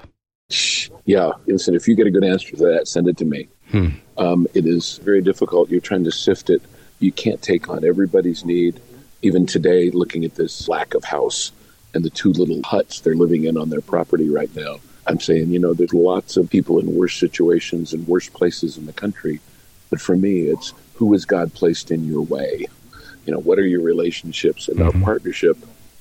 Yeah, 1.05 1.31
listen, 1.47 1.73
if 1.73 1.87
you 1.87 1.95
get 1.95 2.05
a 2.05 2.11
good 2.11 2.23
answer 2.23 2.51
to 2.51 2.57
that, 2.57 2.87
send 2.87 3.07
it 3.07 3.17
to 3.17 3.25
me. 3.25 3.47
Hmm. 3.71 3.89
Um, 4.17 4.47
it 4.53 4.67
is 4.67 4.99
very 4.99 5.23
difficult. 5.23 5.69
You're 5.69 5.81
trying 5.81 6.03
to 6.03 6.11
sift 6.11 6.51
it. 6.51 6.61
You 6.99 7.11
can't 7.11 7.41
take 7.41 7.67
on 7.67 7.83
everybody's 7.83 8.45
need. 8.45 8.79
Even 9.23 9.47
today, 9.47 9.89
looking 9.89 10.23
at 10.23 10.35
this 10.35 10.67
lack 10.67 10.93
of 10.93 11.03
house 11.03 11.51
and 11.93 12.03
the 12.03 12.09
two 12.09 12.31
little 12.31 12.61
huts 12.63 12.99
they're 12.99 13.15
living 13.15 13.45
in 13.45 13.57
on 13.57 13.69
their 13.69 13.81
property 13.81 14.29
right 14.29 14.53
now, 14.55 14.77
I'm 15.07 15.19
saying, 15.19 15.51
you 15.51 15.59
know, 15.59 15.73
there's 15.73 15.93
lots 15.93 16.37
of 16.37 16.49
people 16.49 16.79
in 16.79 16.95
worse 16.95 17.15
situations 17.15 17.93
and 17.93 18.07
worse 18.07 18.29
places 18.29 18.77
in 18.77 18.85
the 18.85 18.93
country. 18.93 19.39
But 19.89 20.01
for 20.01 20.15
me, 20.15 20.43
it's 20.43 20.73
who 20.93 21.11
has 21.13 21.25
God 21.25 21.53
placed 21.53 21.91
in 21.91 22.05
your 22.05 22.21
way? 22.21 22.67
You 23.25 23.33
know, 23.33 23.39
what 23.39 23.59
are 23.59 23.67
your 23.67 23.81
relationships? 23.81 24.67
And 24.67 24.79
mm-hmm. 24.79 24.97
our 24.97 25.03
partnership 25.03 25.57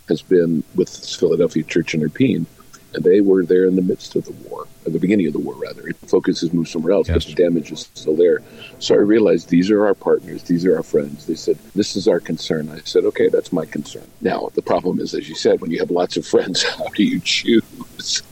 has 0.08 0.22
been 0.22 0.62
with 0.74 0.88
Philadelphia 0.88 1.62
Church 1.62 1.94
in 1.94 2.00
Irpin 2.00 2.36
and 2.36 2.46
they 2.94 3.20
were 3.20 3.44
there 3.44 3.64
in 3.66 3.76
the 3.76 3.82
midst 3.82 4.16
of 4.16 4.24
the 4.24 4.32
war, 4.48 4.66
at 4.86 4.92
the 4.92 4.98
beginning 4.98 5.26
of 5.26 5.32
the 5.32 5.38
war, 5.38 5.54
rather. 5.54 5.92
Focus 6.06 6.40
has 6.40 6.52
moved 6.52 6.68
somewhere 6.68 6.92
else, 6.92 7.08
yes. 7.08 7.24
but 7.24 7.26
the 7.26 7.42
damage 7.42 7.72
is 7.72 7.88
still 7.94 8.16
there. 8.16 8.40
So 8.78 8.94
I 8.94 8.98
realized 8.98 9.48
these 9.48 9.70
are 9.70 9.86
our 9.86 9.94
partners, 9.94 10.42
these 10.42 10.64
are 10.64 10.76
our 10.76 10.82
friends. 10.82 11.26
They 11.26 11.34
said, 11.34 11.58
This 11.74 11.96
is 11.96 12.08
our 12.08 12.20
concern. 12.20 12.68
I 12.68 12.80
said, 12.80 13.04
Okay, 13.04 13.28
that's 13.28 13.52
my 13.52 13.64
concern. 13.64 14.06
Now, 14.20 14.50
the 14.54 14.62
problem 14.62 15.00
is, 15.00 15.14
as 15.14 15.28
you 15.28 15.34
said, 15.34 15.60
when 15.60 15.70
you 15.70 15.78
have 15.78 15.90
lots 15.90 16.16
of 16.16 16.26
friends, 16.26 16.62
how 16.78 16.88
do 16.88 17.04
you 17.04 17.20
choose? 17.20 18.22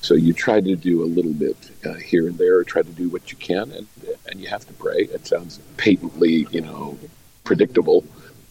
So 0.00 0.14
you 0.14 0.32
try 0.32 0.60
to 0.60 0.76
do 0.76 1.02
a 1.02 1.06
little 1.06 1.32
bit 1.32 1.56
uh, 1.84 1.94
here 1.94 2.28
and 2.28 2.38
there, 2.38 2.62
try 2.62 2.82
to 2.82 2.90
do 2.90 3.08
what 3.08 3.32
you 3.32 3.38
can, 3.38 3.72
and, 3.72 3.86
and 4.28 4.40
you 4.40 4.48
have 4.48 4.64
to 4.66 4.72
pray. 4.74 5.08
It 5.12 5.26
sounds 5.26 5.58
patently, 5.76 6.46
you 6.50 6.60
know, 6.60 6.96
predictable 7.42 8.04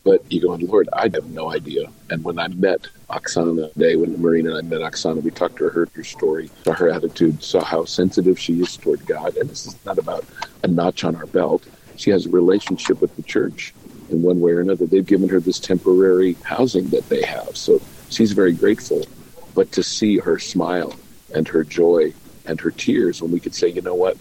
but 0.06 0.24
you 0.32 0.39
go, 0.39 0.54
Lord, 0.54 0.88
I 0.94 1.10
have 1.13 1.26
no 1.32 1.52
idea. 1.52 1.91
And 2.12 2.24
when 2.24 2.38
I 2.38 2.48
met 2.50 2.88
Oksana 3.10 3.74
today, 3.74 3.96
when 3.96 4.22
Marina 4.22 4.56
and 4.56 4.60
I 4.60 4.62
met 4.62 4.80
Oksana, 4.80 5.22
we 5.22 5.32
talked 5.32 5.58
to 5.58 5.63
her, 5.65 5.72
heard 5.72 5.89
her 5.96 6.04
story, 6.04 6.52
saw 6.63 6.74
her 6.74 6.89
attitude, 6.91 7.44
saw 7.44 7.63
how 7.63 7.86
sensitive 7.86 8.39
she 8.39 8.62
is 8.62 8.78
toward 8.78 9.04
God. 9.08 9.36
And 9.36 9.50
this 9.50 9.65
is 9.65 9.84
not 9.84 9.98
about 9.98 10.24
a 10.63 10.68
notch 10.68 11.04
on 11.04 11.15
our 11.15 11.26
belt. 11.26 11.65
She 11.96 12.12
has 12.12 12.28
a 12.28 12.30
relationship 12.30 13.02
with 13.02 13.15
the 13.15 13.24
church 13.24 13.74
in 14.12 14.22
one 14.22 14.39
way 14.39 14.52
or 14.52 14.62
another. 14.62 14.86
They've 14.86 15.06
given 15.06 15.28
her 15.30 15.39
this 15.39 15.60
temporary 15.60 16.34
housing 16.44 16.89
that 16.89 17.10
they 17.10 17.24
have. 17.24 17.58
So 17.58 17.82
she's 18.10 18.32
very 18.32 18.54
grateful. 18.54 19.08
But 19.56 19.72
to 19.72 19.82
see 19.82 20.20
her 20.20 20.38
smile 20.38 20.94
and 21.34 21.48
her 21.48 21.63
joy 21.63 22.13
and 22.46 22.62
her 22.62 22.70
tears 22.70 23.24
when 23.24 23.32
we 23.32 23.39
could 23.39 23.56
say, 23.56 23.70
you 23.70 23.82
know 23.82 23.96
what, 23.96 24.18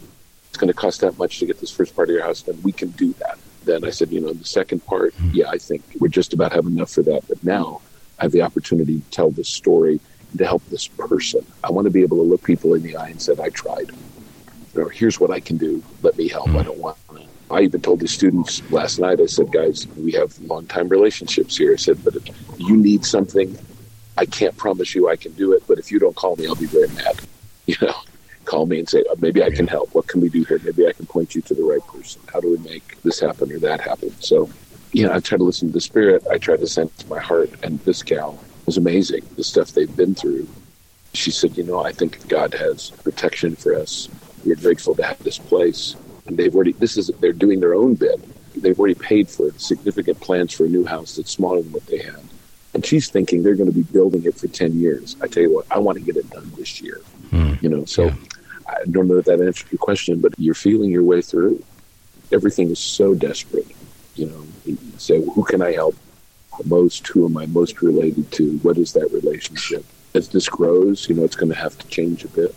it's 0.48 0.56
going 0.56 0.68
to 0.68 0.74
cost 0.74 1.02
that 1.02 1.18
much 1.18 1.40
to 1.40 1.46
get 1.46 1.60
this 1.60 1.70
first 1.70 1.94
part 1.94 2.08
of 2.08 2.14
your 2.14 2.24
house 2.24 2.40
done, 2.40 2.58
we 2.62 2.72
can 2.72 2.88
do 2.92 3.12
that 3.14 3.38
then 3.64 3.84
I 3.84 3.90
said, 3.90 4.10
you 4.10 4.20
know, 4.20 4.32
the 4.32 4.44
second 4.44 4.84
part, 4.86 5.14
hmm. 5.14 5.30
yeah, 5.32 5.48
I 5.48 5.58
think 5.58 5.82
we're 5.98 6.08
just 6.08 6.32
about 6.32 6.52
have 6.52 6.66
enough 6.66 6.90
for 6.90 7.02
that. 7.02 7.26
But 7.28 7.42
now 7.44 7.80
I 8.18 8.24
have 8.24 8.32
the 8.32 8.42
opportunity 8.42 9.00
to 9.00 9.10
tell 9.10 9.30
this 9.30 9.48
story 9.48 10.00
and 10.30 10.38
to 10.38 10.46
help 10.46 10.64
this 10.66 10.86
person. 10.86 11.44
I 11.62 11.70
want 11.70 11.86
to 11.86 11.90
be 11.90 12.02
able 12.02 12.18
to 12.18 12.22
look 12.22 12.42
people 12.42 12.74
in 12.74 12.82
the 12.82 12.96
eye 12.96 13.08
and 13.08 13.20
say, 13.20 13.34
I 13.42 13.50
tried. 13.50 13.90
Or 14.76 14.90
here's 14.90 15.20
what 15.20 15.30
I 15.30 15.40
can 15.40 15.56
do. 15.56 15.82
Let 16.02 16.16
me 16.16 16.28
help. 16.28 16.48
I 16.48 16.52
hmm. 16.52 16.62
don't 16.62 16.78
want 16.78 16.96
To. 17.08 17.22
I 17.50 17.60
even 17.60 17.82
told 17.82 18.00
the 18.00 18.08
students 18.08 18.68
last 18.70 18.98
night, 18.98 19.20
I 19.20 19.26
said, 19.26 19.52
guys, 19.52 19.86
we 19.96 20.12
have 20.12 20.38
long 20.40 20.66
time 20.66 20.88
relationships 20.88 21.56
here. 21.56 21.72
I 21.72 21.76
said, 21.76 22.02
but 22.02 22.16
if 22.16 22.24
you 22.58 22.76
need 22.76 23.04
something, 23.04 23.56
I 24.16 24.26
can't 24.26 24.56
promise 24.56 24.94
you 24.94 25.08
I 25.08 25.16
can 25.16 25.32
do 25.32 25.52
it. 25.52 25.62
But 25.68 25.78
if 25.78 25.92
you 25.92 25.98
don't 25.98 26.16
call 26.16 26.36
me, 26.36 26.46
I'll 26.46 26.54
be 26.54 26.66
very 26.66 26.88
mad. 26.88 27.20
You 27.66 27.76
know? 27.80 27.94
Call 28.54 28.66
me 28.66 28.78
and 28.78 28.88
say, 28.88 29.04
oh, 29.10 29.16
maybe 29.18 29.42
I 29.42 29.50
can 29.50 29.66
help. 29.66 29.94
What 29.94 30.06
can 30.06 30.20
we 30.20 30.28
do 30.28 30.44
here? 30.44 30.60
Maybe 30.62 30.86
I 30.86 30.92
can 30.92 31.06
point 31.06 31.34
you 31.34 31.42
to 31.42 31.54
the 31.54 31.64
right 31.64 31.84
person. 31.88 32.20
How 32.32 32.40
do 32.40 32.50
we 32.50 32.58
make 32.58 33.02
this 33.02 33.18
happen 33.18 33.50
or 33.52 33.58
that 33.58 33.80
happen? 33.80 34.10
So, 34.20 34.48
you 34.92 35.04
know, 35.04 35.12
I 35.12 35.18
try 35.18 35.36
to 35.38 35.44
listen 35.44 35.68
to 35.68 35.74
the 35.74 35.80
spirit. 35.80 36.24
I 36.30 36.38
try 36.38 36.56
to 36.56 36.66
sense 36.66 37.06
my 37.08 37.18
heart. 37.18 37.50
And 37.64 37.80
this 37.80 38.02
gal 38.02 38.38
was 38.66 38.76
amazing. 38.76 39.24
The 39.34 39.42
stuff 39.42 39.72
they've 39.72 39.96
been 39.96 40.14
through. 40.14 40.46
She 41.14 41.32
said, 41.32 41.56
you 41.56 41.64
know, 41.64 41.84
I 41.84 41.92
think 41.92 42.28
God 42.28 42.54
has 42.54 42.90
protection 42.90 43.56
for 43.56 43.74
us. 43.74 44.08
We're 44.44 44.56
grateful 44.56 44.94
to 44.96 45.02
have 45.02 45.18
this 45.24 45.38
place. 45.38 45.96
And 46.26 46.36
they've 46.36 46.54
already, 46.54 46.72
this 46.72 46.96
is, 46.96 47.08
they're 47.20 47.32
doing 47.32 47.58
their 47.58 47.74
own 47.74 47.94
bit. 47.94 48.20
They've 48.54 48.78
already 48.78 48.94
paid 48.94 49.28
for 49.28 49.50
significant 49.58 50.20
plans 50.20 50.52
for 50.52 50.64
a 50.64 50.68
new 50.68 50.84
house 50.84 51.16
that's 51.16 51.32
smaller 51.32 51.62
than 51.62 51.72
what 51.72 51.86
they 51.86 51.98
had. 51.98 52.22
And 52.72 52.86
she's 52.86 53.08
thinking 53.08 53.42
they're 53.42 53.54
going 53.54 53.70
to 53.70 53.74
be 53.74 53.82
building 53.82 54.24
it 54.24 54.36
for 54.36 54.48
10 54.48 54.78
years. 54.78 55.16
I 55.20 55.26
tell 55.26 55.42
you 55.42 55.54
what, 55.54 55.66
I 55.70 55.78
want 55.78 55.98
to 55.98 56.04
get 56.04 56.16
it 56.16 56.28
done 56.30 56.50
this 56.56 56.80
year. 56.80 57.00
Mm. 57.30 57.62
You 57.62 57.68
know, 57.68 57.84
so 57.84 58.06
yeah. 58.06 58.14
I 58.66 58.84
don't 58.90 59.08
know 59.08 59.18
if 59.18 59.26
that 59.26 59.40
answered 59.40 59.70
your 59.70 59.78
question, 59.78 60.20
but 60.20 60.32
you're 60.38 60.54
feeling 60.54 60.90
your 60.90 61.02
way 61.02 61.22
through. 61.22 61.62
Everything 62.32 62.70
is 62.70 62.78
so 62.78 63.14
desperate. 63.14 63.66
You 64.14 64.26
know, 64.26 64.44
you 64.64 64.78
say, 64.98 65.18
well, 65.18 65.34
who 65.34 65.44
can 65.44 65.62
I 65.62 65.72
help 65.72 65.96
most? 66.64 67.06
Who 67.08 67.26
am 67.26 67.36
I 67.36 67.46
most 67.46 67.82
related 67.82 68.30
to? 68.32 68.58
What 68.58 68.78
is 68.78 68.92
that 68.92 69.12
relationship? 69.12 69.84
As 70.14 70.28
this 70.28 70.48
grows, 70.48 71.08
you 71.08 71.14
know, 71.14 71.24
it's 71.24 71.36
going 71.36 71.52
to 71.52 71.58
have 71.58 71.76
to 71.78 71.86
change 71.88 72.24
a 72.24 72.28
bit. 72.28 72.54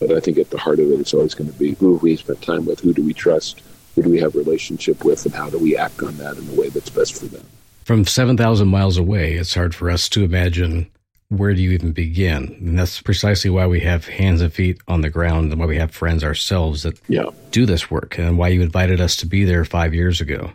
But 0.00 0.12
I 0.12 0.20
think 0.20 0.38
at 0.38 0.50
the 0.50 0.58
heart 0.58 0.80
of 0.80 0.90
it, 0.90 1.00
it's 1.00 1.14
always 1.14 1.34
going 1.34 1.52
to 1.52 1.58
be 1.58 1.74
who 1.74 1.92
have 1.92 2.02
we 2.02 2.16
spent 2.16 2.42
time 2.42 2.66
with? 2.66 2.80
Who 2.80 2.92
do 2.92 3.04
we 3.04 3.14
trust? 3.14 3.62
Who 3.94 4.02
do 4.02 4.10
we 4.10 4.18
have 4.20 4.34
relationship 4.34 5.04
with? 5.04 5.24
And 5.26 5.34
how 5.34 5.50
do 5.50 5.58
we 5.58 5.76
act 5.76 6.02
on 6.02 6.16
that 6.18 6.36
in 6.36 6.46
the 6.46 6.60
way 6.60 6.68
that's 6.68 6.90
best 6.90 7.18
for 7.18 7.26
them? 7.26 7.46
From 7.84 8.04
7,000 8.04 8.68
miles 8.68 8.96
away, 8.96 9.34
it's 9.34 9.54
hard 9.54 9.74
for 9.74 9.90
us 9.90 10.08
to 10.10 10.24
imagine 10.24 10.90
where 11.30 11.54
do 11.54 11.62
you 11.62 11.70
even 11.70 11.92
begin? 11.92 12.56
And 12.60 12.78
that's 12.78 13.00
precisely 13.00 13.50
why 13.50 13.66
we 13.66 13.80
have 13.80 14.06
hands 14.06 14.40
and 14.40 14.52
feet 14.52 14.78
on 14.88 15.00
the 15.00 15.10
ground 15.10 15.52
and 15.52 15.60
why 15.60 15.66
we 15.66 15.78
have 15.78 15.92
friends 15.92 16.24
ourselves 16.24 16.82
that 16.82 17.00
yeah. 17.08 17.26
do 17.52 17.64
this 17.64 17.90
work 17.90 18.18
and 18.18 18.36
why 18.36 18.48
you 18.48 18.62
invited 18.62 19.00
us 19.00 19.16
to 19.18 19.26
be 19.26 19.44
there 19.44 19.64
five 19.64 19.94
years 19.94 20.20
ago, 20.20 20.50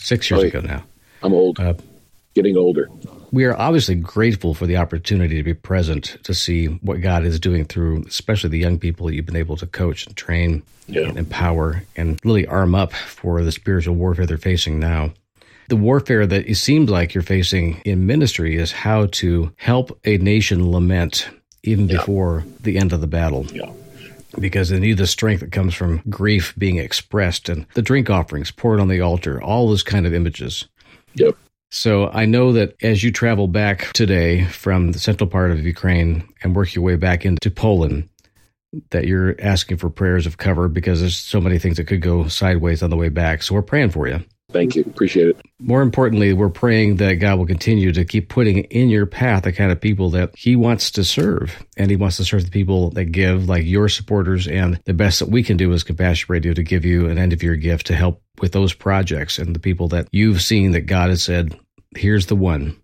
six 0.00 0.30
years 0.30 0.42
oh, 0.42 0.46
ago 0.46 0.60
now. 0.60 0.82
I'm 1.22 1.34
old, 1.34 1.60
uh, 1.60 1.74
getting 2.34 2.56
older. 2.56 2.88
We 3.32 3.44
are 3.44 3.58
obviously 3.58 3.96
grateful 3.96 4.54
for 4.54 4.66
the 4.66 4.78
opportunity 4.78 5.36
to 5.36 5.42
be 5.42 5.54
present 5.54 6.16
to 6.24 6.32
see 6.32 6.66
what 6.66 7.02
God 7.02 7.24
is 7.24 7.38
doing 7.38 7.66
through, 7.66 8.04
especially 8.06 8.50
the 8.50 8.58
young 8.58 8.78
people 8.78 9.06
that 9.06 9.14
you've 9.14 9.26
been 9.26 9.36
able 9.36 9.58
to 9.58 9.66
coach 9.66 10.06
and 10.06 10.16
train 10.16 10.62
yeah. 10.86 11.02
and 11.02 11.18
empower 11.18 11.82
and 11.96 12.18
really 12.24 12.46
arm 12.46 12.74
up 12.74 12.94
for 12.94 13.42
the 13.42 13.52
spiritual 13.52 13.94
warfare 13.94 14.24
they're 14.24 14.38
facing 14.38 14.78
now. 14.78 15.12
The 15.68 15.76
warfare 15.76 16.26
that 16.26 16.46
it 16.46 16.56
seems 16.56 16.90
like 16.90 17.14
you're 17.14 17.22
facing 17.22 17.80
in 17.84 18.06
ministry 18.06 18.56
is 18.56 18.72
how 18.72 19.06
to 19.06 19.52
help 19.56 19.98
a 20.04 20.18
nation 20.18 20.70
lament 20.70 21.28
even 21.62 21.88
yeah. 21.88 21.96
before 21.98 22.44
the 22.60 22.78
end 22.78 22.92
of 22.92 23.00
the 23.00 23.06
battle. 23.06 23.46
Yeah. 23.46 23.72
Because 24.38 24.68
they 24.68 24.80
need 24.80 24.98
the 24.98 25.06
strength 25.06 25.40
that 25.40 25.52
comes 25.52 25.74
from 25.74 26.02
grief 26.10 26.54
being 26.58 26.78
expressed 26.78 27.48
and 27.48 27.66
the 27.74 27.82
drink 27.82 28.10
offerings 28.10 28.50
poured 28.50 28.80
on 28.80 28.88
the 28.88 29.00
altar, 29.00 29.40
all 29.42 29.68
those 29.68 29.82
kind 29.82 30.06
of 30.06 30.14
images. 30.14 30.66
Yep. 31.14 31.36
So 31.70 32.08
I 32.08 32.24
know 32.24 32.52
that 32.52 32.74
as 32.82 33.02
you 33.02 33.10
travel 33.10 33.48
back 33.48 33.92
today 33.94 34.44
from 34.44 34.92
the 34.92 34.98
central 34.98 35.28
part 35.28 35.50
of 35.50 35.64
Ukraine 35.64 36.28
and 36.42 36.54
work 36.54 36.74
your 36.74 36.84
way 36.84 36.96
back 36.96 37.24
into 37.24 37.50
Poland, 37.50 38.08
that 38.90 39.06
you're 39.06 39.34
asking 39.40 39.78
for 39.78 39.90
prayers 39.90 40.26
of 40.26 40.36
cover 40.36 40.68
because 40.68 41.00
there's 41.00 41.16
so 41.16 41.40
many 41.40 41.58
things 41.58 41.76
that 41.76 41.86
could 41.86 42.00
go 42.00 42.28
sideways 42.28 42.82
on 42.82 42.90
the 42.90 42.96
way 42.96 43.08
back. 43.08 43.42
So 43.42 43.54
we're 43.54 43.62
praying 43.62 43.90
for 43.90 44.08
you. 44.08 44.20
Thank 44.54 44.76
you. 44.76 44.82
Appreciate 44.82 45.26
it. 45.26 45.36
More 45.58 45.82
importantly, 45.82 46.32
we're 46.32 46.48
praying 46.48 46.96
that 46.96 47.14
God 47.14 47.38
will 47.38 47.46
continue 47.46 47.90
to 47.90 48.04
keep 48.04 48.28
putting 48.28 48.58
in 48.58 48.88
your 48.88 49.04
path 49.04 49.42
the 49.42 49.52
kind 49.52 49.72
of 49.72 49.80
people 49.80 50.10
that 50.10 50.30
He 50.36 50.54
wants 50.54 50.92
to 50.92 51.02
serve. 51.02 51.66
And 51.76 51.90
He 51.90 51.96
wants 51.96 52.18
to 52.18 52.24
serve 52.24 52.44
the 52.44 52.52
people 52.52 52.90
that 52.90 53.06
give, 53.06 53.48
like 53.48 53.64
your 53.64 53.88
supporters. 53.88 54.46
And 54.46 54.80
the 54.84 54.94
best 54.94 55.18
that 55.18 55.28
we 55.28 55.42
can 55.42 55.56
do 55.56 55.72
as 55.72 55.82
Compassion 55.82 56.26
Radio 56.28 56.54
to 56.54 56.62
give 56.62 56.84
you 56.84 57.08
an 57.08 57.18
end 57.18 57.32
of 57.32 57.42
your 57.42 57.56
gift 57.56 57.86
to 57.88 57.96
help 57.96 58.22
with 58.40 58.52
those 58.52 58.72
projects 58.72 59.40
and 59.40 59.56
the 59.56 59.60
people 59.60 59.88
that 59.88 60.06
you've 60.12 60.40
seen 60.40 60.70
that 60.70 60.82
God 60.82 61.10
has 61.10 61.24
said, 61.24 61.58
here's 61.96 62.26
the 62.26 62.36
one. 62.36 62.76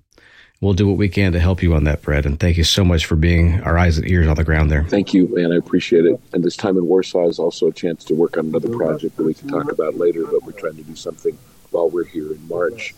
We'll 0.61 0.75
do 0.75 0.89
what 0.89 0.97
we 0.97 1.09
can 1.09 1.33
to 1.33 1.41
help 1.41 1.63
you 1.63 1.75
on 1.75 1.85
that, 1.85 2.03
Fred. 2.03 2.27
And 2.27 2.39
thank 2.39 2.57
you 2.57 2.65
so 2.65 2.85
much 2.85 3.07
for 3.07 3.15
being 3.15 3.63
our 3.63 3.79
eyes 3.79 3.97
and 3.97 4.11
ears 4.11 4.27
on 4.27 4.35
the 4.35 4.45
ground 4.45 4.73
there. 4.73 4.85
Thank 4.85 5.15
you, 5.15 5.33
man. 5.33 5.53
I 5.53 5.57
appreciate 5.57 6.05
it. 6.05 6.21
And 6.33 6.43
this 6.43 6.57
time 6.57 6.77
in 6.77 6.87
Warsaw 6.87 7.29
is 7.29 7.39
also 7.39 7.69
a 7.69 7.73
chance 7.73 8.05
to 8.07 8.15
work 8.15 8.37
on 8.37 8.47
another 8.47 8.77
project 8.77 9.17
that 9.17 9.25
we 9.25 9.35
can 9.35 9.49
talk 9.49 9.71
about 9.71 9.97
later, 9.97 10.27
but 10.27 10.43
we're 10.43 10.53
trying 10.53 10.77
to 10.77 10.83
do 10.83 10.97
something 10.97 11.39
while 11.71 11.89
we're 11.89 12.05
here 12.05 12.33
in 12.33 12.49
March 12.49 12.95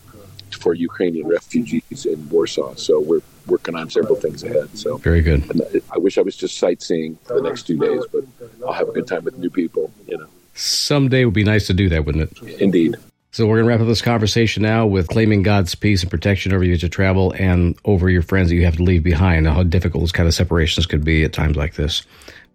for 0.51 0.73
Ukrainian 0.73 1.27
refugees 1.27 2.05
in 2.05 2.29
Warsaw. 2.29 2.75
So 2.75 2.99
we're 3.01 3.21
working 3.47 3.75
on 3.75 3.89
several 3.89 4.15
things 4.15 4.43
ahead. 4.43 4.77
So 4.77 4.97
very 4.97 5.21
good. 5.21 5.43
I 5.91 5.97
wish 5.97 6.17
I 6.17 6.21
was 6.21 6.35
just 6.35 6.57
sightseeing 6.57 7.17
for 7.23 7.35
the 7.35 7.41
next 7.41 7.63
two 7.63 7.77
days, 7.77 8.03
but 8.11 8.23
I'll 8.65 8.73
have 8.73 8.89
a 8.89 8.91
good 8.91 9.07
time 9.07 9.23
with 9.23 9.37
new 9.37 9.49
people. 9.49 9.91
You 10.07 10.19
know, 10.19 10.27
someday 10.53 11.25
would 11.25 11.33
be 11.33 11.43
nice 11.43 11.67
to 11.67 11.73
do 11.73 11.89
that, 11.89 12.05
wouldn't 12.05 12.31
it? 12.31 12.61
Indeed. 12.61 12.95
So 13.31 13.47
we're 13.47 13.55
going 13.55 13.65
to 13.65 13.69
wrap 13.69 13.81
up 13.81 13.87
this 13.87 14.03
conversation 14.03 14.61
now 14.61 14.85
with 14.85 15.07
claiming 15.07 15.41
God's 15.41 15.73
peace 15.73 16.03
and 16.03 16.11
protection 16.11 16.53
over 16.53 16.63
you 16.63 16.77
to 16.77 16.87
travel 16.87 17.31
and 17.31 17.75
over 17.83 18.07
your 18.07 18.21
friends 18.21 18.49
that 18.49 18.55
you 18.55 18.63
have 18.65 18.75
to 18.75 18.83
leave 18.83 19.01
behind. 19.01 19.47
How 19.47 19.63
difficult 19.63 20.03
those 20.03 20.11
kind 20.11 20.27
of 20.27 20.35
separations 20.35 20.85
could 20.85 21.03
be 21.03 21.23
at 21.23 21.33
times 21.33 21.57
like 21.57 21.73
this. 21.73 22.03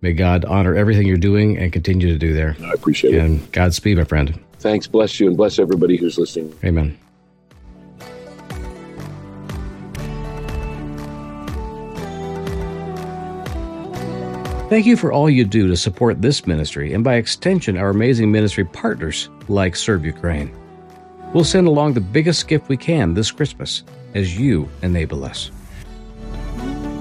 May 0.03 0.13
God 0.13 0.45
honor 0.45 0.77
everything 0.77 1.09
you're 1.09 1.17
doing 1.17 1.59
and 1.59 1.73
continue 1.73 2.07
to 2.13 2.19
do 2.19 2.33
there. 2.33 2.57
I 2.63 2.75
appreciate 2.75 3.15
and 3.17 3.41
it. 3.41 3.41
And 3.41 3.53
Godspeed, 3.53 3.97
my 3.99 4.05
friend. 4.05 4.39
Thanks. 4.59 4.87
Bless 4.87 5.21
you 5.21 5.29
and 5.29 5.37
bless 5.37 5.59
everybody 5.59 5.97
who's 5.97 6.19
listening. 6.19 6.53
Amen. 6.65 6.99
Thank 14.69 14.85
you 14.85 14.99
for 14.99 15.11
all 15.11 15.31
you 15.31 15.47
do 15.47 15.67
to 15.69 15.77
support 15.79 16.21
this 16.21 16.47
ministry 16.47 16.93
and 16.93 17.03
by 17.03 17.15
extension 17.15 17.79
our 17.79 17.89
amazing 17.89 18.31
ministry 18.31 18.67
partners 18.67 19.31
like 19.49 19.75
Serve 19.75 20.05
Ukraine. 20.05 20.55
We'll 21.33 21.45
send 21.45 21.69
along 21.69 21.95
the 21.95 22.03
biggest 22.03 22.49
gift 22.49 22.69
we 22.69 22.77
can 22.77 23.15
this 23.15 23.31
Christmas 23.31 23.83
as 24.15 24.39
you 24.39 24.69
enable 24.83 25.25
us. 25.25 25.51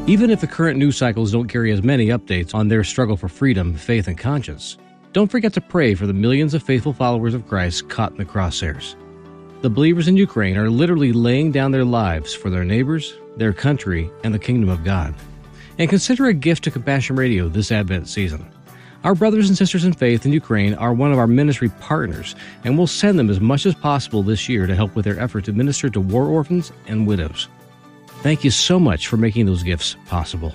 Even 0.07 0.29
if 0.29 0.39
the 0.39 0.47
current 0.47 0.79
news 0.79 0.95
cycles 0.95 1.33
don't 1.33 1.49
carry 1.49 1.73
as 1.73 1.83
many 1.83 2.07
updates 2.07 2.55
on 2.55 2.69
their 2.69 2.85
struggle 2.85 3.17
for 3.17 3.27
freedom, 3.27 3.75
faith, 3.75 4.07
and 4.07 4.17
conscience, 4.17 4.77
don't 5.17 5.31
forget 5.31 5.51
to 5.51 5.61
pray 5.61 5.95
for 5.95 6.05
the 6.05 6.13
millions 6.13 6.53
of 6.53 6.61
faithful 6.61 6.93
followers 6.93 7.33
of 7.33 7.47
Christ 7.47 7.89
caught 7.89 8.11
in 8.11 8.17
the 8.17 8.23
crosshairs. 8.23 8.93
The 9.63 9.69
believers 9.71 10.07
in 10.07 10.15
Ukraine 10.15 10.57
are 10.57 10.69
literally 10.69 11.11
laying 11.11 11.51
down 11.51 11.71
their 11.71 11.85
lives 11.85 12.35
for 12.35 12.51
their 12.51 12.63
neighbors, 12.63 13.15
their 13.35 13.51
country, 13.51 14.11
and 14.23 14.31
the 14.31 14.37
kingdom 14.37 14.69
of 14.69 14.83
God. 14.83 15.15
And 15.79 15.89
consider 15.89 16.27
a 16.27 16.35
gift 16.35 16.65
to 16.65 16.69
Compassion 16.69 17.15
Radio 17.15 17.49
this 17.49 17.71
Advent 17.71 18.07
season. 18.07 18.47
Our 19.03 19.15
brothers 19.15 19.47
and 19.49 19.57
sisters 19.57 19.85
in 19.85 19.93
faith 19.93 20.23
in 20.23 20.33
Ukraine 20.33 20.75
are 20.75 20.93
one 20.93 21.11
of 21.11 21.17
our 21.17 21.25
ministry 21.25 21.69
partners, 21.79 22.35
and 22.63 22.77
we'll 22.77 22.85
send 22.85 23.17
them 23.17 23.31
as 23.31 23.39
much 23.39 23.65
as 23.65 23.73
possible 23.73 24.21
this 24.21 24.47
year 24.47 24.67
to 24.67 24.75
help 24.75 24.95
with 24.95 25.05
their 25.05 25.19
effort 25.19 25.45
to 25.45 25.51
minister 25.51 25.89
to 25.89 25.99
war 25.99 26.27
orphans 26.27 26.71
and 26.85 27.07
widows. 27.07 27.47
Thank 28.21 28.43
you 28.43 28.51
so 28.51 28.79
much 28.79 29.07
for 29.07 29.17
making 29.17 29.47
those 29.47 29.63
gifts 29.63 29.95
possible. 30.05 30.53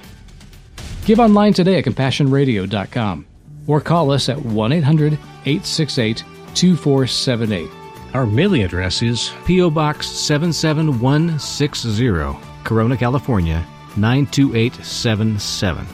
Give 1.04 1.18
online 1.18 1.52
today 1.52 1.78
at 1.78 1.84
CompassionRadio.com 1.84 3.26
or 3.66 3.80
call 3.80 4.10
us 4.10 4.28
at 4.28 4.44
1 4.44 4.72
800 4.72 5.14
868 5.14 6.24
2478. 6.54 7.70
Our 8.14 8.26
mailing 8.26 8.62
address 8.62 9.02
is 9.02 9.32
P.O. 9.46 9.70
Box 9.70 10.06
77160, 10.08 12.36
Corona, 12.64 12.96
California 12.96 13.64
92877. 13.96 15.86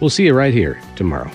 We'll 0.00 0.10
see 0.10 0.26
you 0.26 0.34
right 0.34 0.52
here 0.52 0.82
tomorrow. 0.96 1.30